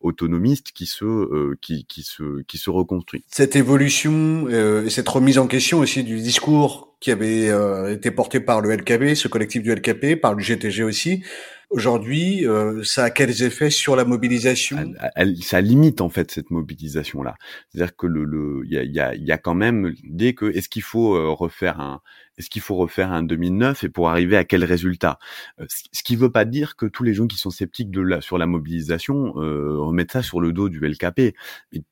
[0.00, 3.24] autonomiste qui se qui, qui se qui se reconstruit.
[3.28, 8.10] Cette évolution euh, et cette remise en question aussi du discours qui avait euh, été
[8.10, 11.22] porté par le LKB, ce collectif du LKP, par le GTG aussi.
[11.70, 14.94] Aujourd'hui, euh, ça a quels effets sur la mobilisation?
[15.42, 17.36] Ça limite en fait cette mobilisation-là.
[17.68, 20.68] C'est-à-dire que le, il y a, y, a, y a quand même l'idée que est-ce
[20.68, 22.00] qu'il faut refaire un,
[22.38, 25.18] est-ce qu'il faut refaire un 2009 et pour arriver à quel résultat?
[25.60, 28.00] Euh, Ce qui ne veut pas dire que tous les gens qui sont sceptiques de
[28.00, 31.34] la, sur la mobilisation euh, remettent ça sur le dos du LKP.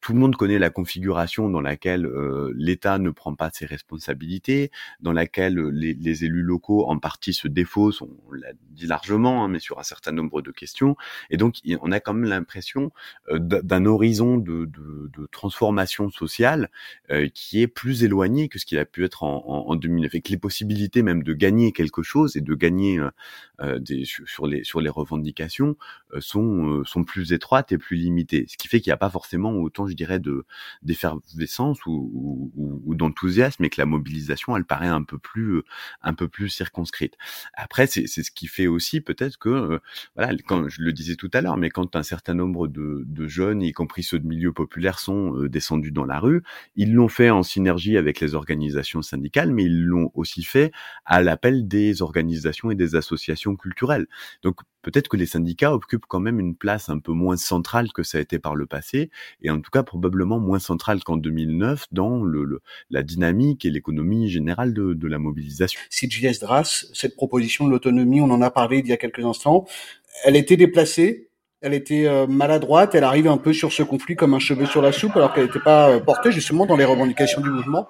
[0.00, 4.70] Tout le monde connaît la configuration dans laquelle euh, l'État ne prend pas ses responsabilités,
[5.00, 9.48] dans laquelle les, les, élus locaux en partie se défaussent, on l'a dit largement, hein,
[9.48, 10.96] mais sur un certain nombre de questions.
[11.30, 12.92] Et donc on a quand même l'impression
[13.30, 16.70] euh, d'un horizon de, de, de, transformation sociale
[17.10, 20.14] euh, qui est plus éloigné que ce qu'il a pu être en, en, en 2009
[20.38, 23.10] possibilités même de gagner quelque chose et de gagner euh,
[23.60, 25.76] euh, des, sur les revendications
[26.14, 28.46] euh, sont plus étroites et plus limitées.
[28.48, 30.44] Ce qui fait qu'il n'y a pas forcément autant, je dirais, de
[30.82, 35.62] d'effervescence ou, ou, ou d'enthousiasme, et que la mobilisation, elle paraît un peu plus
[36.02, 37.14] un peu plus circonscrite.
[37.54, 39.80] Après, c'est ce qui fait aussi peut-être que
[40.16, 43.28] voilà, quand je le disais tout à l'heure, mais quand un certain nombre de, de
[43.28, 46.42] jeunes, y compris ceux de milieux populaires, sont descendus dans la rue,
[46.74, 50.72] ils l'ont fait en synergie avec les organisations syndicales, mais ils l'ont aussi aussi fait
[51.04, 54.06] à l'appel des organisations et des associations culturelles.
[54.42, 58.02] Donc peut-être que les syndicats occupent quand même une place un peu moins centrale que
[58.02, 59.10] ça a été par le passé,
[59.40, 62.24] et en tout cas probablement moins centrale qu'en 2009 dans
[62.90, 65.80] la dynamique et l'économie générale de, la mobilisation.
[65.90, 69.66] JS Dras, cette proposition de l'autonomie, on en a parlé il y a quelques instants,
[70.24, 71.25] elle était déplacée,
[71.62, 74.82] elle était euh, maladroite, elle arrive un peu sur ce conflit comme un cheveu sur
[74.82, 77.88] la soupe alors qu'elle n'était pas euh, portée justement dans les revendications du mouvement.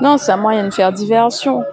[0.00, 1.64] Non, c'est un moyen de faire diversion.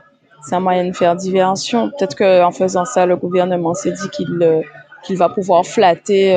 [0.44, 1.90] C'est un moyen de faire diversion.
[1.92, 4.62] Peut-être qu'en faisant ça, le gouvernement s'est dit qu'il euh,
[5.16, 6.36] va pouvoir flatter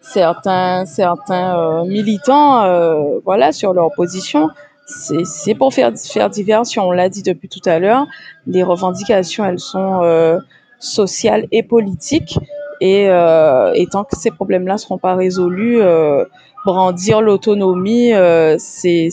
[0.00, 0.84] certains
[1.84, 4.48] militants, voilà, sur leur position.
[4.86, 5.92] C'est pour faire
[6.30, 6.88] diversion.
[6.88, 8.06] On l'a dit depuis tout à l'heure.
[8.48, 10.40] Les revendications, elles sont
[10.80, 12.38] sociales et politiques.
[12.84, 15.80] Et, et tant que ces problèmes-là seront pas résolus,
[16.64, 19.08] brandir l'autonomie, euh, c'est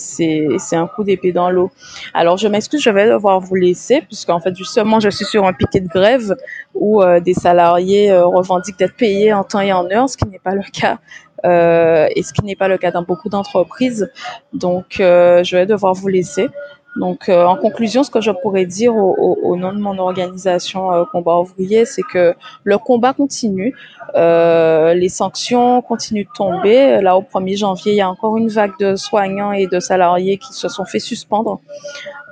[0.74, 1.72] un coup d'épée dans l'eau.
[2.14, 5.54] Alors je m'excuse, je vais devoir vous laisser, puisqu'en fait justement je suis sur un
[5.54, 6.36] piquet de grève
[6.74, 10.28] où euh, des salariés euh, revendiquent d'être payés en temps et en heure, ce qui
[10.28, 11.00] n'est pas le cas.
[11.46, 14.12] Euh, et ce qui n'est pas le cas dans beaucoup d'entreprises.
[14.52, 16.50] Donc, je vais devoir vous laisser.
[16.96, 19.98] Donc, euh, en conclusion, ce que je pourrais dire au, au, au nom de mon
[20.00, 23.76] organisation euh, Combat ouvrier, c'est que le combat continue.
[24.16, 27.02] Euh, les sanctions continuent de tomber.
[27.02, 30.38] Là, au 1er janvier, il y a encore une vague de soignants et de salariés
[30.38, 31.62] qui se sont fait suspendre.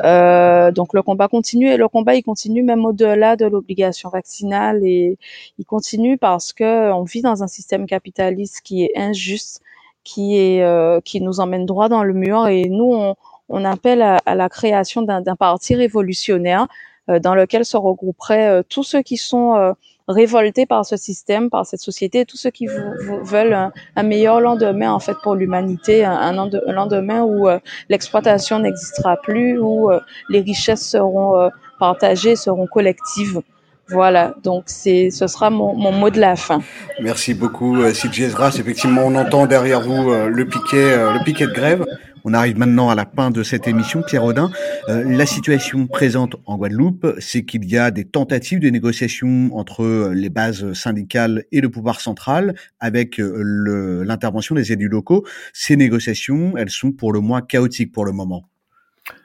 [0.03, 4.82] Euh, donc, le combat continue et le combat, il continue même au-delà de l'obligation vaccinale
[4.84, 5.18] et
[5.58, 9.62] il continue parce que on vit dans un système capitaliste qui est injuste,
[10.03, 13.16] qui est euh, qui nous emmène droit dans le mur et nous, on
[13.50, 16.68] on appelle à, la création d'un parti révolutionnaire
[17.10, 19.72] euh, dans lequel se regrouperaient euh, tous ceux qui sont euh,
[20.10, 25.00] révoltés par ce système, par cette société, tous ceux qui veulent un, meilleur lendemain en
[25.00, 27.48] fait pour l'humanité, un, lendemain où
[27.89, 29.89] l'exploitation n'existera plus, où
[30.30, 33.41] les richesses seront partagées, seront collectives.
[33.89, 36.62] Voilà, donc c'est, ce sera mon, mot de la fin.
[37.02, 41.86] Merci beaucoup, euh, Effectivement, on entend derrière vous le piquet, le piquet de grève.
[42.30, 44.51] On arrive maintenant à la fin de cette émission, Pierre Audin.
[44.89, 50.11] Euh, la situation présente en Guadeloupe, c'est qu'il y a des tentatives de négociation entre
[50.13, 55.25] les bases syndicales et le pouvoir central avec euh, l'intervention des élus locaux.
[55.53, 58.49] Ces négociations, elles sont pour le moins chaotiques pour le moment.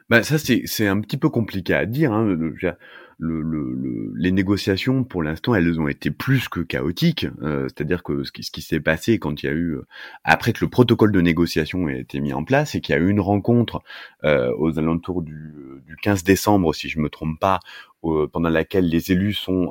[0.09, 2.13] Ben ça c'est un petit peu compliqué à dire.
[2.13, 2.37] Hein
[3.23, 7.27] le, les négociations, pour l'instant, elles ont été plus que chaotiques.
[7.43, 9.77] Euh, c'est-à-dire que ce qui, qui s'est passé quand il y a eu,
[10.25, 13.01] après que le protocole de négociation ait été mis en place et qu'il y a
[13.01, 13.83] eu une rencontre
[14.25, 15.53] euh, aux alentours du,
[15.87, 17.61] du 15 décembre, si je me trompe pas,
[18.33, 19.71] pendant laquelle les élus sont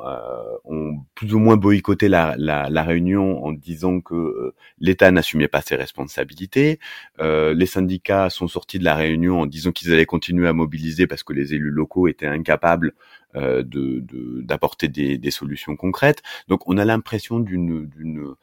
[0.63, 5.59] ont plus ou moins boycotté la, la, la réunion en disant que l'État n'assumait pas
[5.61, 6.79] ses responsabilités.
[7.19, 11.23] les syndicats sont sortis de la réunion en disant qu'ils allaient continuer à mobiliser parce
[11.23, 12.93] que les élus locaux étaient incapables
[13.35, 14.03] euh, de
[14.41, 16.21] d'apporter des, des, solutions concrètes.
[16.47, 18.35] Donc on a l'impression d'une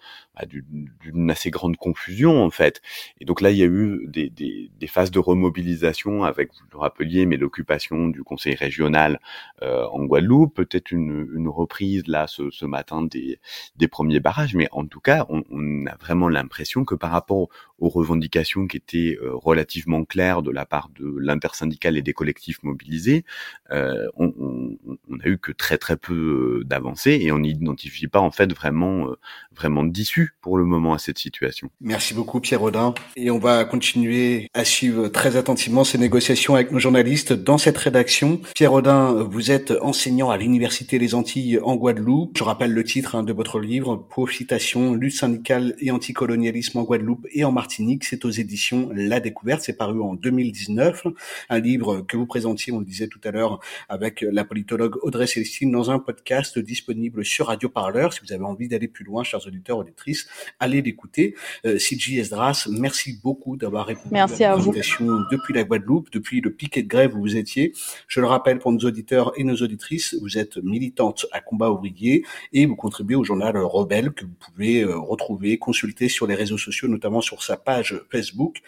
[0.46, 2.82] d'une bah, d'une assez grande confusion en fait.
[3.20, 6.66] Et donc là il y a eu des, des, des phases de remobilisation avec vous
[6.72, 9.20] le rappeliez mais l'occupation du conseil régional
[9.62, 13.40] euh, en Guadeloupe, peut-être une, une reprise là ce, ce matin des
[13.76, 17.48] des premiers barrages, mais en tout cas on, on a vraiment l'impression que par rapport
[17.78, 22.62] aux revendications qui étaient euh, relativement claires de la part de l'intersyndicale et des collectifs
[22.62, 23.24] mobilisés,
[23.70, 24.78] euh, on, on,
[25.08, 28.52] on, a eu que très très peu euh, d'avancées et on n'identifie pas en fait
[28.52, 29.18] vraiment euh,
[29.54, 31.70] vraiment d'issue pour le moment à cette situation.
[31.80, 36.70] Merci beaucoup Pierre Audin et on va continuer à suivre très attentivement ces négociations avec
[36.70, 38.40] nos journalistes dans cette rédaction.
[38.54, 42.38] Pierre Audin, vous êtes enseignant à l'université des Antilles en Guadeloupe.
[42.38, 47.26] Je rappelle le titre hein, de votre livre Profitation, lutte syndicale et anticolonialisme en Guadeloupe
[47.32, 48.04] et en Martinique.
[48.04, 49.62] C'est aux éditions La Découverte.
[49.62, 51.06] C'est paru en 2019.
[51.48, 54.68] Un livre que vous présentiez, on le disait tout à l'heure, avec la politique
[55.02, 58.12] Audrey Célestine dans un podcast disponible sur Radio Parleur.
[58.12, 60.17] Si vous avez envie d'aller plus loin, chers auditeurs, auditrices,
[60.58, 61.34] allez l'écouter.
[61.66, 64.72] Euh, Esdras, merci beaucoup d'avoir répondu merci à, vous.
[64.72, 67.72] depuis la Guadeloupe, depuis le piquet de grève où vous étiez.
[68.06, 72.24] Je le rappelle pour nos auditeurs et nos auditrices, vous êtes militante à combat ouvrier
[72.52, 76.58] et vous contribuez au journal Rebelle que vous pouvez euh, retrouver, consulter sur les réseaux
[76.58, 78.62] sociaux, notamment sur sa page Facebook.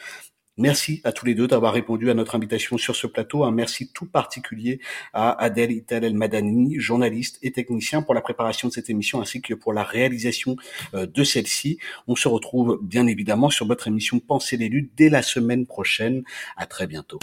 [0.61, 3.45] Merci à tous les deux d'avoir répondu à notre invitation sur ce plateau.
[3.45, 4.79] Un merci tout particulier
[5.15, 9.41] à Adèle Ital El Madani, journaliste et technicien pour la préparation de cette émission ainsi
[9.41, 10.57] que pour la réalisation
[10.93, 11.79] euh, de celle-ci.
[12.07, 16.25] On se retrouve bien évidemment sur votre émission Pensez luttes dès la semaine prochaine.
[16.59, 17.21] À très bientôt.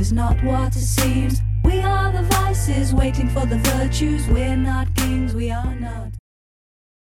[0.00, 1.42] Is not what it seems.
[1.62, 4.26] We are the vices waiting for the virtues.
[4.28, 6.19] We're not kings, we are not.